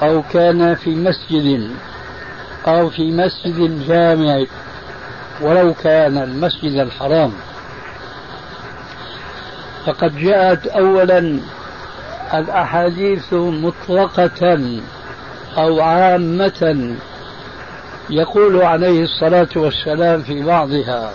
أو 0.02 0.22
كان 0.22 0.74
في 0.74 0.90
مسجد 0.90 1.70
أو 2.66 2.90
في 2.90 3.10
مسجد 3.12 3.86
جامع 3.88 4.44
ولو 5.40 5.74
كان 5.74 6.18
المسجد 6.18 6.72
الحرام. 6.72 7.32
فقد 9.86 10.16
جاءت 10.16 10.66
أولا 10.66 11.38
الأحاديث 12.34 13.32
مطلقة 13.32 14.80
أو 15.56 15.80
عامة 15.80 16.96
يقول 18.12 18.62
عليه 18.62 19.02
الصلاة 19.02 19.48
والسلام 19.56 20.22
في 20.22 20.42
بعضها 20.42 21.12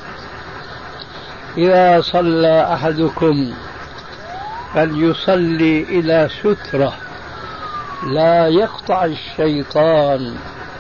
إذا 1.58 2.02
صلى 2.02 2.74
أحدكم 2.74 3.54
فليصلي 4.74 5.84
إلى 5.84 6.30
سترة 6.40 6.94
لا 8.04 8.48
يقطع 8.48 9.06
الشيطان 9.06 10.36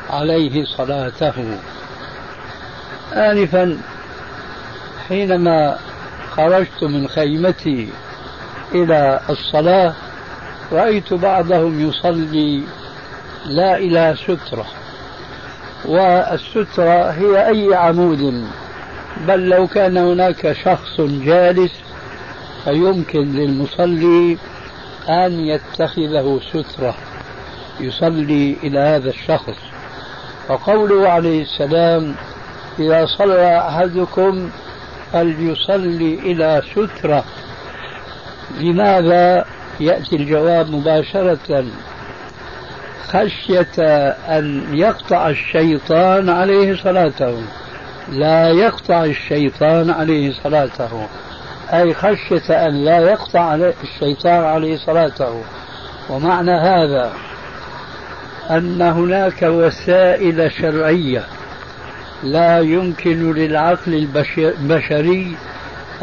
عليه 0.09 0.65
صلاته. 0.65 1.57
آنفا 3.13 3.77
حينما 5.07 5.77
خرجت 6.35 6.83
من 6.83 7.07
خيمتي 7.07 7.89
إلى 8.75 9.19
الصلاة 9.29 9.93
رأيت 10.71 11.13
بعضهم 11.13 11.89
يصلي 11.89 12.63
لا 13.45 13.77
إلى 13.77 14.15
سترة. 14.23 14.65
والسترة 15.87 17.11
هي 17.11 17.47
أي 17.47 17.75
عمود. 17.75 18.47
بل 19.27 19.49
لو 19.49 19.67
كان 19.67 19.97
هناك 19.97 20.51
شخص 20.51 21.01
جالس 21.01 21.71
فيمكن 22.63 23.31
للمصلي 23.31 24.37
أن 25.09 25.39
يتخذه 25.39 26.39
سترة 26.53 26.95
يصلي 27.79 28.57
إلى 28.63 28.79
هذا 28.79 29.09
الشخص. 29.09 29.57
وقوله 30.49 31.09
عليه 31.09 31.41
السلام 31.41 32.15
إذا 32.79 33.05
صلى 33.05 33.57
أحدكم 33.57 34.49
فليصلي 35.13 36.13
إلى 36.13 36.61
سترة. 36.71 37.23
لماذا؟ 38.59 39.45
يأتي 39.79 40.15
الجواب 40.15 40.71
مباشرة 40.71 41.65
خشية 43.07 43.67
أن 44.29 44.63
يقطع 44.73 45.29
الشيطان 45.29 46.29
عليه 46.29 46.83
صلاته. 46.83 47.41
لا 48.11 48.49
يقطع 48.49 49.03
الشيطان 49.03 49.89
عليه 49.89 50.33
صلاته. 50.43 51.07
أي 51.73 51.93
خشية 51.93 52.67
أن 52.67 52.85
لا 52.85 52.99
يقطع 52.99 53.55
الشيطان 53.55 54.43
عليه 54.43 54.77
صلاته. 54.77 55.43
ومعنى 56.09 56.51
هذا 56.51 57.11
أن 58.49 58.81
هناك 58.81 59.41
وسائل 59.43 60.51
شرعية 60.51 61.23
لا 62.23 62.59
يمكن 62.59 63.33
للعقل 63.33 64.07
البشري 64.59 65.35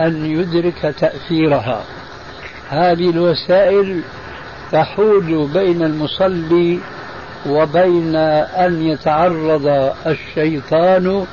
أن 0.00 0.26
يدرك 0.26 0.94
تأثيرها. 1.00 1.82
هذه 2.68 3.11
الوسائل 3.11 4.00
تحول 4.75 5.49
بين 5.55 5.83
المصلي 5.83 6.79
وبين 7.47 8.16
أن 8.16 8.83
يتعرض 8.83 9.93
الشيطان 10.07 11.27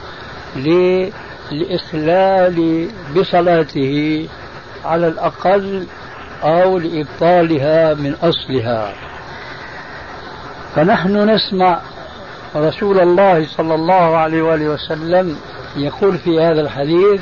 للإخلال 1.51 2.87
بصلاته 3.15 4.27
على 4.85 5.07
الأقل 5.07 5.85
أو 6.43 6.77
لإبطالها 6.77 7.93
من 7.93 8.15
أصلها. 8.23 8.93
فنحن 10.75 11.29
نسمع 11.29 11.79
رسول 12.55 12.99
الله 12.99 13.47
صلى 13.57 13.75
الله 13.75 14.17
عليه 14.17 14.41
وآله 14.41 14.69
وسلم 14.69 15.37
يقول 15.75 16.17
في 16.17 16.39
هذا 16.41 16.61
الحديث 16.61 17.21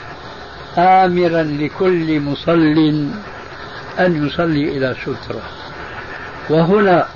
آمرا 0.77 1.43
لكل 1.43 2.19
مصل 2.19 2.77
أن 3.99 4.27
يصلي 4.27 4.77
إلى 4.77 4.95
سترة. 5.01 5.41
وهنا 6.49 7.07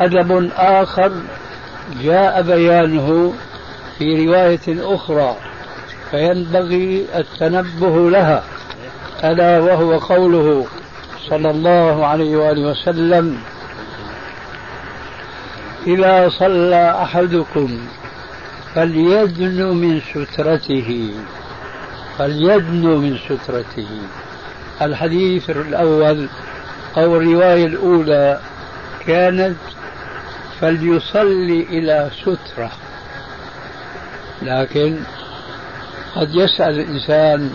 أدب 0.00 0.50
آخر 0.56 1.12
جاء 2.02 2.42
بيانه 2.42 3.32
في 3.98 4.26
رواية 4.26 4.94
أخرى 4.94 5.36
فينبغي 6.10 7.06
التنبه 7.14 8.10
لها 8.10 8.44
ألا 9.24 9.58
وهو 9.58 9.98
قوله 9.98 10.66
صلى 11.28 11.50
الله 11.50 12.06
عليه 12.06 12.36
وآله 12.36 12.70
وسلم 12.70 13.38
إذا 15.86 16.28
صلى 16.28 17.02
أحدكم 17.02 17.80
فليدن 18.74 19.66
من 19.66 20.00
سترته 20.00 21.10
فليدن 22.18 22.86
من 22.86 23.18
سترته. 23.18 23.88
الحديث 24.82 25.50
الأول 25.50 26.28
أو 26.96 27.16
الرواية 27.16 27.66
الأولى 27.66 28.40
كانت 29.06 29.56
فليصلي 30.60 31.62
إلى 31.62 32.10
سترة. 32.22 32.70
لكن 34.42 34.98
قد 36.16 36.34
يسأل 36.34 36.80
الإنسان 36.80 37.50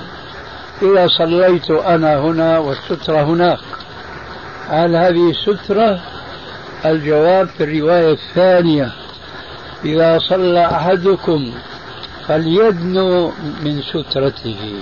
إذا 0.82 1.08
صليت 1.08 1.72
أنا 1.72 2.20
هنا 2.20 2.60
والسترة 2.60 3.24
هناك 3.24 3.60
هل 4.70 4.96
هذه 4.96 5.34
سترة؟ 5.46 6.00
الجواب 6.86 7.48
في 7.48 7.64
الرواية 7.64 8.12
الثانية 8.12 8.92
إذا 9.86 10.20
صلى 10.20 10.66
أحدكم 10.66 11.52
فليدنو 12.28 13.32
من 13.64 13.82
سترته 13.82 14.80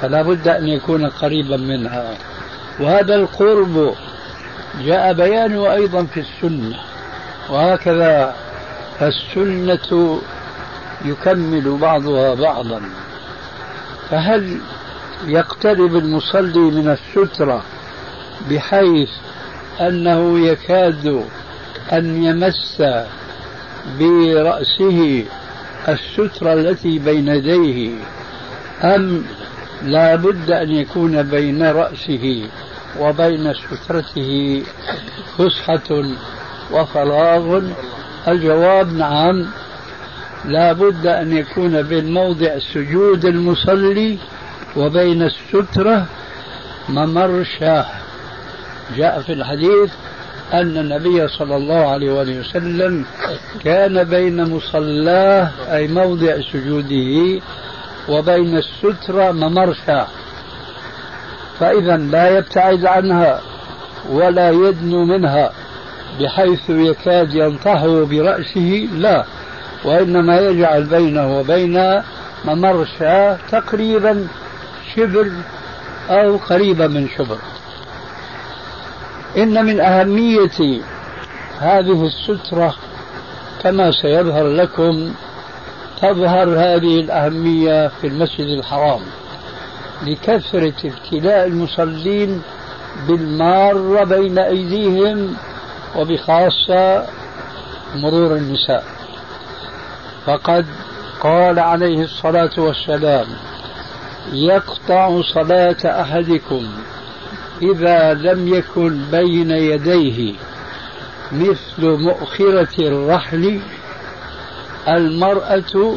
فلا 0.00 0.22
بد 0.22 0.48
أن 0.48 0.68
يكون 0.68 1.06
قريبا 1.06 1.56
منها. 1.56 2.14
وهذا 2.82 3.14
القرب 3.14 3.94
جاء 4.84 5.12
بيانه 5.12 5.72
أيضا 5.72 6.04
في 6.04 6.20
السنة 6.20 6.78
وهكذا 7.50 8.34
فالسنة 8.98 10.20
يكمل 11.04 11.76
بعضها 11.80 12.34
بعضا. 12.34 12.82
فهل 14.10 14.58
يقترب 15.26 15.96
المصلي 15.96 16.58
من 16.58 16.88
السترة 17.16 17.62
بحيث 18.50 19.10
أنه 19.80 20.46
يكاد 20.46 21.24
أن 21.92 22.24
يمس 22.24 22.82
برأسه 23.98 25.24
السترة 25.88 26.52
التي 26.52 26.98
بين 26.98 27.28
يديه 27.28 27.90
أم 28.82 29.24
لا 29.82 30.16
بد 30.16 30.50
أن 30.50 30.70
يكون 30.70 31.22
بين 31.22 31.62
رأسه 31.62 32.48
وبين 33.00 33.54
سترته 33.54 34.62
فسحة 35.38 36.02
وفراغ. 36.72 37.62
الجواب 38.28 38.92
نعم. 38.92 39.46
لا 40.44 40.72
بد 40.72 41.06
أن 41.06 41.36
يكون 41.36 41.82
بين 41.82 42.14
موضع 42.14 42.58
سجود 42.74 43.24
المصلي 43.24 44.18
وبين 44.76 45.22
السترة 45.22 46.06
ممر 46.88 47.44
شاه. 47.58 47.86
جاء 48.96 49.20
في 49.20 49.32
الحديث 49.32 49.92
أن 50.52 50.78
النبي 50.78 51.28
صلى 51.28 51.56
الله 51.56 51.90
عليه 51.90 52.40
وسلم 52.40 53.04
كان 53.64 54.04
بين 54.04 54.50
مصلاه 54.50 55.50
أي 55.70 55.88
موضع 55.88 56.36
سجوده 56.52 57.40
وبين 58.08 58.56
السترة 58.56 59.32
ممر 59.32 59.74
شاه. 59.86 60.06
فإذا 61.62 61.96
لا 61.96 62.38
يبتعد 62.38 62.86
عنها 62.86 63.40
ولا 64.10 64.50
يدنو 64.50 65.04
منها 65.04 65.52
بحيث 66.20 66.70
يكاد 66.70 67.34
ينطحه 67.34 68.04
برأسه 68.04 68.88
لا 68.92 69.24
وإنما 69.84 70.40
يجعل 70.40 70.84
بينه 70.84 71.38
وبين 71.38 72.02
ممر 72.44 72.86
شاه 72.98 73.38
تقريبا 73.50 74.28
شبر 74.96 75.30
أو 76.10 76.36
قريبا 76.36 76.86
من 76.86 77.08
شبر 77.08 77.38
إن 79.36 79.64
من 79.64 79.80
أهمية 79.80 80.82
هذه 81.58 82.06
السترة 82.06 82.74
كما 83.62 83.90
سيظهر 83.90 84.48
لكم 84.48 85.14
تظهر 86.00 86.48
هذه 86.48 87.00
الأهمية 87.00 87.88
في 87.88 88.06
المسجد 88.06 88.46
الحرام. 88.46 89.00
لكثرة 90.06 90.74
ابتلاء 90.84 91.46
المصلين 91.46 92.42
بالمارة 93.08 94.04
بين 94.04 94.38
أيديهم 94.38 95.36
وبخاصة 95.96 97.06
مرور 97.96 98.36
النساء. 98.36 98.84
فقد 100.26 100.66
قال 101.20 101.58
عليه 101.58 102.02
الصلاة 102.04 102.50
والسلام 102.58 103.26
يقطع 104.32 105.22
صلاة 105.22 106.02
أحدكم 106.02 106.68
إذا 107.62 108.14
لم 108.14 108.54
يكن 108.54 109.00
بين 109.10 109.50
يديه 109.50 110.34
مثل 111.32 111.80
مؤخرة 111.80 112.74
الرحل 112.78 113.60
المرأة 114.88 115.96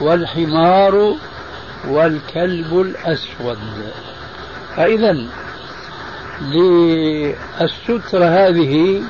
والحمار 0.00 1.14
والكلب 1.88 2.80
الأسود. 2.80 3.58
فإذا 4.76 5.16
للسترة 6.50 8.24
هذه 8.24 9.02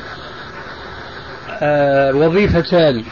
آه، 1.63 2.13
وظيفتان 2.15 3.05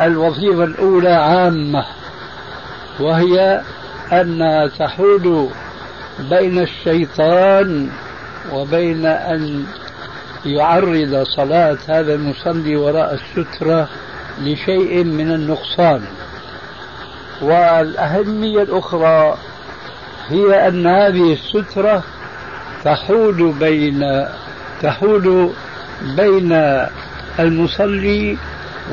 الوظيفة 0.00 0.64
الأولى 0.64 1.10
عامة 1.10 1.84
وهي 3.00 3.62
أن 4.12 4.70
تحول 4.78 5.48
بين 6.30 6.58
الشيطان 6.58 7.90
وبين 8.52 9.06
أن 9.06 9.64
يعرض 10.46 11.22
صلاة 11.36 11.78
هذا 11.88 12.14
المصلي 12.14 12.76
وراء 12.76 13.14
السترة 13.14 13.88
لشيء 14.40 15.04
من 15.04 15.32
النقصان. 15.32 16.02
والأهمية 17.42 18.62
الأخرى 18.62 19.36
هي 20.28 20.68
أن 20.68 20.86
هذه 20.86 21.32
السترة 21.32 22.02
تحول 22.84 23.52
بين 23.60 24.26
تحول 24.82 25.50
بين 26.16 26.52
المصلي 27.40 28.36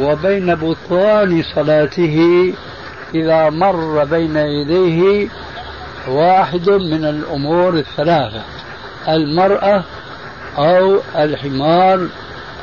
وبين 0.01 0.55
بطلان 0.55 1.43
صلاته 1.55 2.53
إذا 3.15 3.49
مر 3.49 4.03
بين 4.03 4.37
يديه 4.37 5.29
واحد 6.07 6.69
من 6.69 7.05
الأمور 7.05 7.73
الثلاثة 7.73 8.41
المرأة 9.07 9.83
أو 10.57 10.99
الحمار 11.15 12.07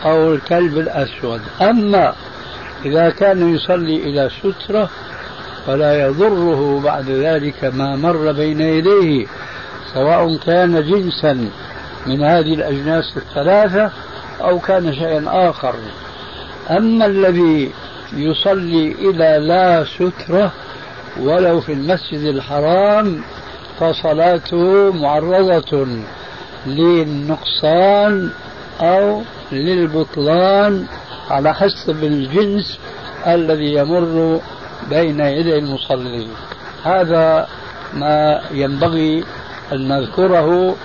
أو 0.04 0.34
الكلب 0.34 0.78
الأسود. 0.78 1.40
أما 1.60 2.14
إذا 2.84 3.10
كان 3.10 3.54
يصلي 3.54 3.96
إلى 3.96 4.30
سترة 4.40 4.90
فلا 5.66 6.06
يضره 6.06 6.80
بعد 6.84 7.10
ذلك 7.10 7.64
ما 7.64 7.96
مر 7.96 8.32
بين 8.32 8.60
يديه 8.60 9.26
سواء 9.94 10.36
كان 10.36 10.82
جنسا 10.82 11.48
من 12.06 12.22
هذه 12.22 12.54
الأجناس 12.54 13.16
الثلاثة 13.16 13.90
أو 14.40 14.58
كان 14.58 14.94
شيئا 14.94 15.24
آخر. 15.50 15.74
أما 16.70 17.06
الذي 17.06 17.72
يصلي 18.12 18.92
إلى 18.92 19.38
لا 19.46 19.84
سترة 19.84 20.52
ولو 21.20 21.60
في 21.60 21.72
المسجد 21.72 22.20
الحرام 22.20 23.22
فصلاته 23.80 24.92
معرضة 24.92 25.86
للنقصان 26.66 28.30
أو 28.80 29.22
للبطلان 29.52 30.86
على 31.30 31.54
حسب 31.54 32.04
الجنس 32.04 32.78
الذي 33.26 33.74
يمر 33.74 34.40
بين 34.90 35.20
يدي 35.20 35.58
المصلي 35.58 36.28
هذا 36.84 37.48
ما 37.94 38.40
ينبغي 38.50 39.24
أن 39.72 39.88
نذكره 39.88 40.76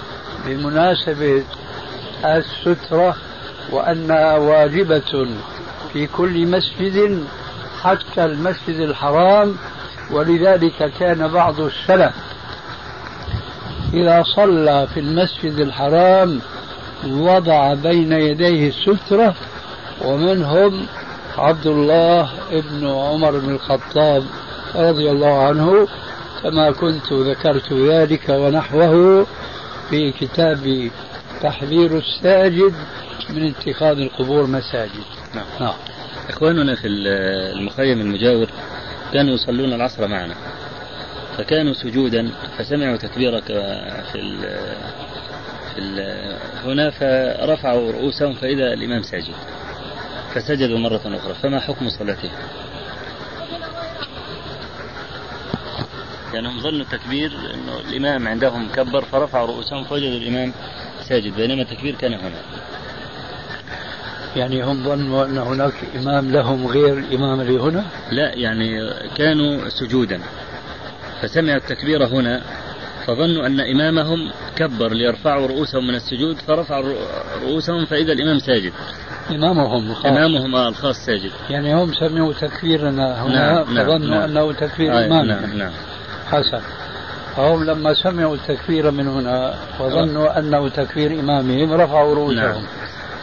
بمناسبة 0.45 1.43
السترة 2.25 3.15
وأنها 3.71 4.37
واجبة 4.37 5.27
في 5.93 6.07
كل 6.07 6.47
مسجد 6.47 7.23
حتى 7.83 8.25
المسجد 8.25 8.79
الحرام 8.79 9.55
ولذلك 10.11 10.91
كان 10.99 11.27
بعض 11.27 11.59
السلف 11.59 12.13
إذا 13.93 14.23
صلى 14.35 14.87
في 14.93 14.99
المسجد 14.99 15.59
الحرام 15.59 16.41
وضع 17.07 17.73
بين 17.73 18.11
يديه 18.11 18.69
السترة 18.69 19.35
ومنهم 20.05 20.85
عبد 21.37 21.67
الله 21.67 22.29
بن 22.51 22.87
عمر 22.87 23.39
بن 23.39 23.49
الخطاب 23.49 24.23
رضي 24.75 25.11
الله 25.11 25.43
عنه 25.43 25.87
كما 26.43 26.71
كنت 26.71 27.13
ذكرت 27.13 27.73
ذلك 27.73 28.29
ونحوه 28.29 29.27
في 29.89 30.11
كتاب 30.11 30.91
تحذير 31.41 31.97
الساجد 31.97 32.73
من 33.29 33.47
اتخاذ 33.47 33.97
القبور 33.99 34.47
مساجد 34.47 35.03
نعم. 35.35 35.45
نعم. 35.59 35.73
إخواننا 36.29 36.75
في 36.75 36.87
المخيم 36.87 38.01
المجاور 38.01 38.47
كانوا 39.13 39.33
يصلون 39.33 39.73
العصر 39.73 40.07
معنا 40.07 40.35
فكانوا 41.37 41.73
سجودا 41.73 42.31
فسمعوا 42.57 42.97
تكبيرك 42.97 43.43
في 44.11 44.15
ال 44.15 44.37
في 45.73 45.79
ال 45.79 45.99
هنا 46.65 46.89
فرفعوا 46.89 47.91
رؤوسهم 47.91 48.33
فإذا 48.33 48.73
الإمام 48.73 49.01
ساجد 49.01 49.33
فسجدوا 50.39 50.79
مرة 50.79 51.01
أخرى. 51.05 51.33
فما 51.33 51.59
حكم 51.59 51.89
صلاتهم؟ 51.89 52.31
لأنهم 56.33 56.51
يعني 56.51 56.61
ظنوا 56.61 56.81
التكبير 56.81 57.31
أنه 57.31 57.79
الإمام 57.89 58.27
عندهم 58.27 58.71
كبر 58.75 59.01
فرفعوا 59.01 59.47
رؤوسهم 59.47 59.83
فوجدوا 59.83 60.17
الإمام 60.17 60.53
ساجد 61.09 61.35
بينما 61.35 61.61
التكبير 61.61 61.95
كان 61.95 62.13
هنا. 62.13 62.41
يعني 64.35 64.63
هم 64.63 64.83
ظنوا 64.83 65.25
أن 65.25 65.37
هناك 65.37 65.73
إمام 65.95 66.31
لهم 66.31 66.67
غير 66.67 66.97
الإمام 66.97 67.41
اللي 67.41 67.61
هنا؟ 67.61 67.85
لا 68.11 68.33
يعني 68.35 68.89
كانوا 69.15 69.69
سجودا. 69.69 70.21
فسمعوا 71.21 71.57
التكبير 71.57 72.05
هنا 72.05 72.41
فظنوا 73.05 73.47
أن 73.47 73.59
إمامهم 73.59 74.31
كبر 74.55 74.93
ليرفعوا 74.93 75.47
رؤوسهم 75.47 75.87
من 75.87 75.95
السجود 75.95 76.37
فرفعوا 76.37 76.95
رؤوسهم 77.41 77.85
فإذا 77.85 78.13
الإمام 78.13 78.39
ساجد. 78.39 78.73
إمامهم 79.31 79.91
الخاص. 79.91 80.05
إمامهم 80.05 80.55
الخاص 80.55 80.95
ساجد. 81.05 81.31
يعني 81.49 81.75
هم 81.75 81.93
سمعوا 81.93 82.33
تكبيرنا 82.33 83.23
هنا 83.23 83.35
نعم, 83.35 83.73
نعم، 83.73 83.85
فظنوا 83.85 84.17
نعم. 84.17 84.23
أنه 84.23 84.53
تكبير 84.53 84.93
آه 84.93 85.05
إمامهم 85.05 85.27
نعم 85.27 85.57
نعم. 85.57 85.71
حسن. 86.31 86.61
فهم 87.35 87.63
لما 87.63 87.93
سمعوا 87.93 88.35
التكبير 88.35 88.91
من 88.91 89.07
هنا 89.07 89.53
وظنوا 89.79 90.39
أنه 90.39 90.69
تكبير 90.69 91.19
إمامهم 91.19 91.73
رفعوا 91.73 92.15
رؤوسهم. 92.15 92.35
نعم. 92.35 92.63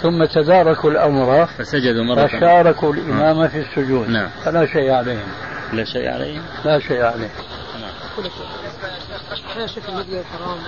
ثم 0.02 0.24
تداركوا 0.24 0.90
الأمر 0.90 1.46
فسجدوا 1.46 2.04
مرة 2.04 2.26
فشاركوا 2.26 2.92
الإمام 2.92 3.38
نعم. 3.38 3.48
في 3.48 3.60
السجود. 3.60 4.08
نعم. 4.08 4.28
فلا 4.44 4.66
شيء 4.66 4.90
عليهم. 4.90 5.28
لا 5.72 5.84
شيء 5.84 6.08
عليهم. 6.08 6.42
لا 6.64 6.78
شيء 6.78 7.02
عليهم. 7.02 7.30
شوف 9.66 9.88
المسجد 9.88 10.14
الحرام 10.14 10.58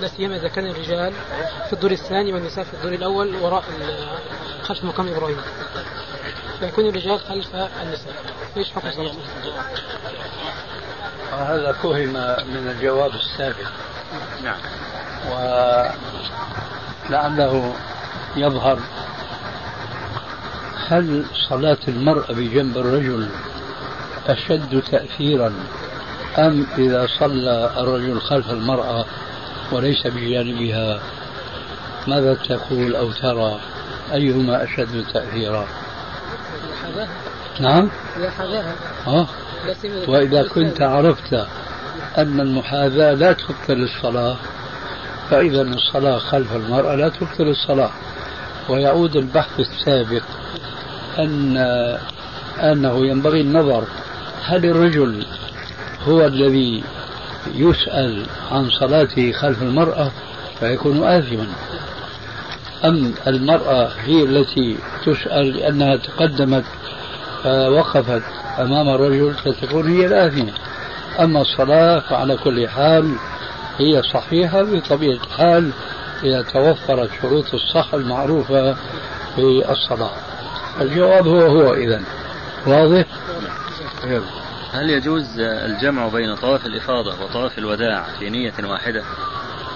لا 0.00 0.08
سيما 0.08 0.36
إذا 0.36 0.48
كان 0.48 0.66
الرجال 0.66 1.12
في 1.66 1.72
الدور 1.72 1.90
الثاني 1.90 2.32
والنساء 2.32 2.64
في 2.64 2.74
الدور 2.74 2.92
الأول 2.92 3.36
وراء 3.36 3.64
خلف 4.62 4.84
مقام 4.84 5.08
إبراهيم. 5.08 5.36
فيكون 6.60 6.86
الرجال 6.86 7.20
خلف 7.20 7.54
النساء. 7.54 8.14
إيش 8.56 8.70
حكم 8.70 8.90
صلاتهم؟ 8.90 9.22
هذا 11.32 11.72
فهم 11.72 12.12
من 12.48 12.68
الجواب 12.76 13.10
السابق. 13.14 13.68
نعم. 14.42 14.58
ولعله 17.10 17.74
يظهر 18.36 18.78
هل 20.88 21.24
صلاة 21.48 21.78
المرأة 21.88 22.32
بجنب 22.32 22.78
الرجل 22.78 23.28
أشد 24.26 24.82
تأثيرا 24.90 25.54
أم 26.38 26.66
إذا 26.78 27.06
صلى 27.18 27.72
الرجل 27.76 28.20
خلف 28.20 28.50
المرأة 28.50 29.04
وليس 29.72 30.06
بجانبها 30.06 31.00
ماذا 32.06 32.34
تقول 32.34 32.96
أو 32.96 33.12
ترى 33.12 33.60
أيهما 34.12 34.64
أشد 34.64 35.04
تأثيرا؟ 35.12 35.66
نعم. 37.60 37.90
ها؟ 39.06 39.26
وإذا 40.08 40.42
كنت 40.42 40.82
عرفت 40.82 41.32
أن 42.18 42.40
المحاذاة 42.40 43.14
لا 43.14 43.32
تبطل 43.32 43.82
الصلاة 43.82 44.36
فإذا 45.30 45.62
الصلاة 45.62 46.18
خلف 46.18 46.56
المرأة 46.56 46.94
لا 46.94 47.08
تبطل 47.08 47.48
الصلاة. 47.48 47.90
ويعود 48.68 49.16
البحث 49.16 49.60
السابق 49.60 50.22
أن 51.18 51.56
أنه 52.58 53.06
ينبغي 53.06 53.40
النظر 53.40 53.84
هل 54.42 54.64
الرجل 54.64 55.26
هو 56.08 56.26
الذي 56.26 56.84
يسأل 57.54 58.26
عن 58.50 58.70
صلاته 58.70 59.32
خلف 59.32 59.62
المرأة 59.62 60.10
فيكون 60.60 61.04
آثما. 61.04 61.46
أم 62.84 63.14
المرأة 63.26 63.88
هي 64.04 64.22
التي 64.24 64.78
تسأل 65.06 65.56
لأنها 65.56 65.96
تقدمت 65.96 66.64
وقفت 67.46 68.22
أمام 68.58 68.88
الرجل 68.88 69.34
فتكون 69.34 69.88
هي 69.88 70.06
الآثمة. 70.06 70.52
أما 71.20 71.40
الصلاة 71.40 71.98
فعلى 71.98 72.36
كل 72.36 72.68
حال 72.68 73.14
هي 73.78 74.02
صحيحة 74.02 74.62
بطبيعة 74.62 75.16
الحال 75.24 75.70
إذا 76.24 76.42
توفرت 76.42 77.10
شروط 77.22 77.54
الصحة 77.54 77.98
المعروفة 77.98 78.74
في 79.36 79.64
الصلاة. 79.70 80.16
الجواب 80.80 81.26
هو 81.26 81.40
هو 81.40 81.74
إذا 81.74 82.02
واضح؟ 82.66 83.06
هل 84.72 84.90
يجوز 84.90 85.38
الجمع 85.38 86.08
بين 86.08 86.34
طواف 86.34 86.66
الإفاضة 86.66 87.24
وطواف 87.24 87.58
الوداع 87.58 88.06
في 88.18 88.30
نية 88.30 88.54
واحدة؟ 88.64 89.02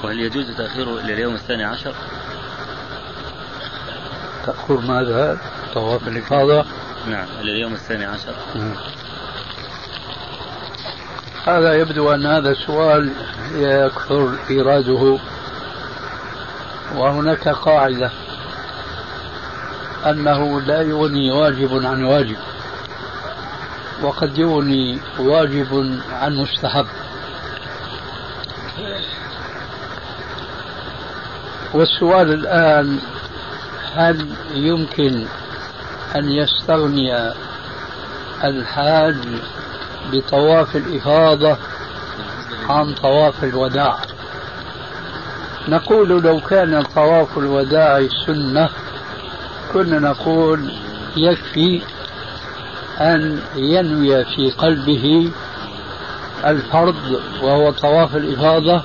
وهل 0.05 0.20
يجوز 0.20 0.57
تأخيره 0.57 1.01
إلى 1.01 1.14
اليوم 1.14 1.34
الثاني 1.34 1.64
عشر؟ 1.64 1.95
تأخر 4.47 4.80
ماذا؟ 4.80 5.38
طواف 5.74 6.09
الإفاضة؟ 6.09 6.64
نعم 7.07 7.26
إلى 7.40 7.53
اليوم 7.53 7.72
الثاني 7.72 8.05
عشر 8.05 8.34
نعم. 8.55 8.74
هذا 11.47 11.74
يبدو 11.74 12.14
أن 12.14 12.26
هذا 12.26 12.51
السؤال 12.51 13.12
يكثر 13.55 14.34
إيراده 14.51 15.18
وهناك 16.95 17.49
قاعدة 17.49 18.11
أنه 20.07 20.61
لا 20.61 20.82
يغني 20.82 21.30
واجب 21.32 21.86
عن 21.86 22.05
واجب 22.05 22.36
وقد 24.03 24.39
يغني 24.39 24.99
واجب 25.19 26.01
عن 26.13 26.37
مستحب. 26.37 26.87
والسؤال 31.75 32.33
الآن 32.33 32.99
هل 33.95 34.27
يمكن 34.55 35.27
أن 36.17 36.29
يستغني 36.29 37.33
الحاج 38.45 39.17
بطواف 40.13 40.77
الإفاضة 40.77 41.57
عن 42.69 42.95
طواف 42.95 43.45
الوداع؟ 43.45 43.99
نقول 45.69 46.09
لو 46.09 46.41
كان 46.41 46.83
طواف 46.83 47.39
الوداع 47.39 48.09
سنة 48.27 48.69
كنا 49.73 49.99
نقول 49.99 50.73
يكفي 51.17 51.83
أن 53.03 53.41
ينوي 53.57 54.25
في 54.25 54.51
قلبه 54.51 55.31
الفرض 56.47 57.21
وهو 57.43 57.71
طواف 57.71 58.17
الإفاضة 58.17 58.83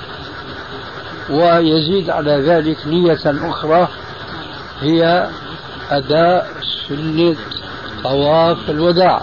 ويزيد 1.29 2.09
على 2.09 2.31
ذلك 2.31 2.87
نية 2.87 3.19
أخرى 3.25 3.87
هي 4.81 5.29
أداء 5.91 6.47
سنة 6.87 7.35
طواف 8.03 8.69
الوداع. 8.69 9.21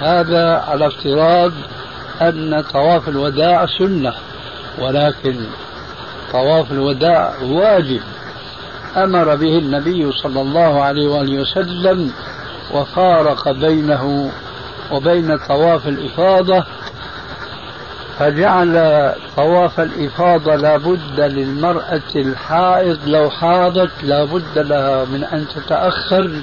هذا 0.00 0.64
على 0.68 0.86
افتراض 0.86 1.52
أن 2.22 2.64
طواف 2.72 3.08
الوداع 3.08 3.66
سنة 3.78 4.14
ولكن 4.78 5.36
طواف 6.32 6.72
الوداع 6.72 7.34
واجب. 7.42 8.00
أمر 8.96 9.36
به 9.36 9.58
النبي 9.58 10.12
صلى 10.12 10.40
الله 10.40 10.82
عليه 10.82 11.08
وآله 11.08 11.40
وسلم 11.40 12.12
وفارق 12.74 13.48
بينه 13.48 14.30
وبين 14.92 15.38
طواف 15.48 15.88
الإفاضة 15.88 16.64
فجعل 18.18 19.12
طواف 19.36 19.80
الإفاضة 19.80 20.56
لابد 20.56 21.20
للمرأة 21.20 22.00
الحائض 22.16 22.98
لو 23.06 23.30
حاضت 23.30 23.90
لابد 24.02 24.58
لها 24.58 25.04
من 25.04 25.24
أن 25.24 25.46
تتأخر 25.54 26.40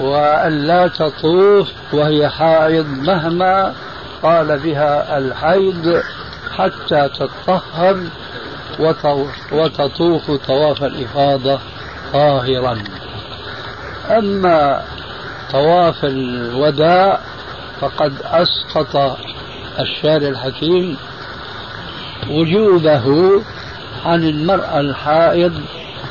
وأن 0.00 0.52
لا 0.52 0.88
تطوف 0.88 1.68
وهي 1.92 2.28
حائض 2.28 2.86
مهما 2.86 3.74
قال 4.22 4.58
بها 4.58 5.18
الحيض 5.18 6.02
حتى 6.56 7.08
تطهر 7.08 8.00
وتطوف 9.52 10.30
طواف 10.30 10.84
الإفاضة 10.84 11.58
طاهرا. 12.12 12.78
أما 14.10 14.82
طواف 15.52 16.04
الوداع 16.04 17.20
فقد 17.80 18.12
أسقط 18.24 19.16
الشارع 19.80 20.28
الحكيم 20.28 20.96
وجوبه 22.30 23.04
عن 24.04 24.24
المرأة 24.24 24.80
الحائض 24.80 25.52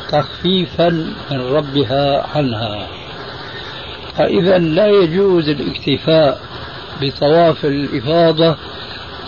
تخفيفا 0.09 0.89
من 1.31 1.39
ربها 1.39 2.27
عنها. 2.35 2.88
فإذا 4.17 4.57
لا 4.57 4.88
يجوز 4.88 5.49
الاكتفاء 5.49 6.39
بطواف 7.01 7.65
الإفاضة 7.65 8.55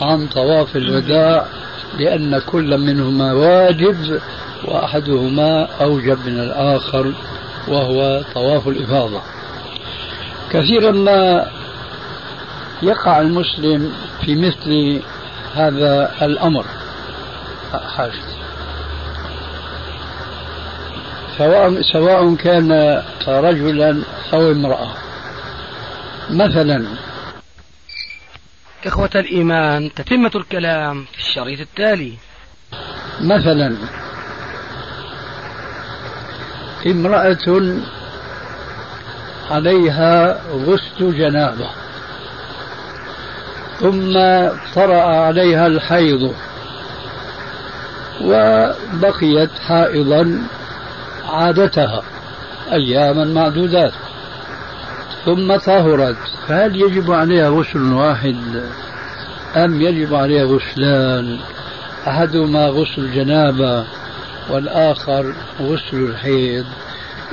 عن 0.02 0.28
طواف 0.28 0.76
الوداع 0.76 1.46
لأن 2.00 2.40
كل 2.40 2.78
منهما 2.78 3.34
واجب 3.34 4.20
وأحدهما 4.66 5.68
أوجب 5.82 6.18
من 6.26 6.40
الآخر 6.40 7.14
وهو 7.68 8.22
طواف 8.34 8.68
الإفاضة. 8.68 9.22
كثيرا 10.52 10.92
ما 10.92 11.48
يقع 12.82 13.22
المسلم 13.22 13.94
في 14.26 14.36
مثل 14.36 15.02
هذا 15.56 16.12
الأمر. 16.22 16.66
سواء 21.38 21.82
سواء 21.82 22.36
كان 22.36 23.02
رجلا 23.28 24.04
أو 24.34 24.52
امرأة. 24.52 24.94
مثلا. 26.30 26.88
إخوة 28.86 29.10
الإيمان 29.16 29.94
تتمة 29.94 30.32
الكلام 30.36 31.06
في 31.14 31.18
الشريط 31.20 31.60
التالي. 31.60 32.14
مثلا. 33.22 33.78
امرأة 36.86 37.38
عليها 39.52 40.42
غسل 40.52 41.18
جنابة. 41.18 41.70
ثم 43.80 44.14
طرأ 44.76 45.02
عليها 45.02 45.68
الحيض. 45.68 46.34
وبقيت 48.22 49.50
حائضا 49.68 50.42
عادتها 51.30 52.04
أياما 52.72 53.26
معدودات. 53.26 53.94
ثم 55.26 55.56
طهرت. 55.56 56.18
فهل 56.48 56.76
يجب 56.76 57.12
عليها 57.12 57.50
غسل 57.50 57.94
واحد؟ 57.94 58.64
أم 59.56 59.82
يجب 59.82 60.16
عليها 60.16 60.44
غسلان؟ 60.44 61.40
أحدهما 62.08 62.68
غسل 62.68 63.02
الجنابة 63.02 63.86
والآخر 64.50 65.34
غسل 65.62 65.98
الحيض. 65.98 66.66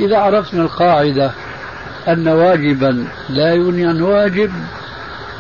إذا 0.01 0.19
عرفنا 0.19 0.63
القاعدة 0.63 1.31
أن 2.09 2.29
واجبا 2.29 3.07
لا 3.29 3.55
يغني 3.55 3.87
عن 3.87 4.01
واجب 4.01 4.51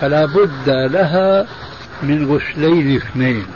فلا 0.01 0.27
بد 0.27 0.69
لها 0.69 1.47
من 2.03 2.27
غسلين 2.27 2.97
اثنين. 2.97 3.47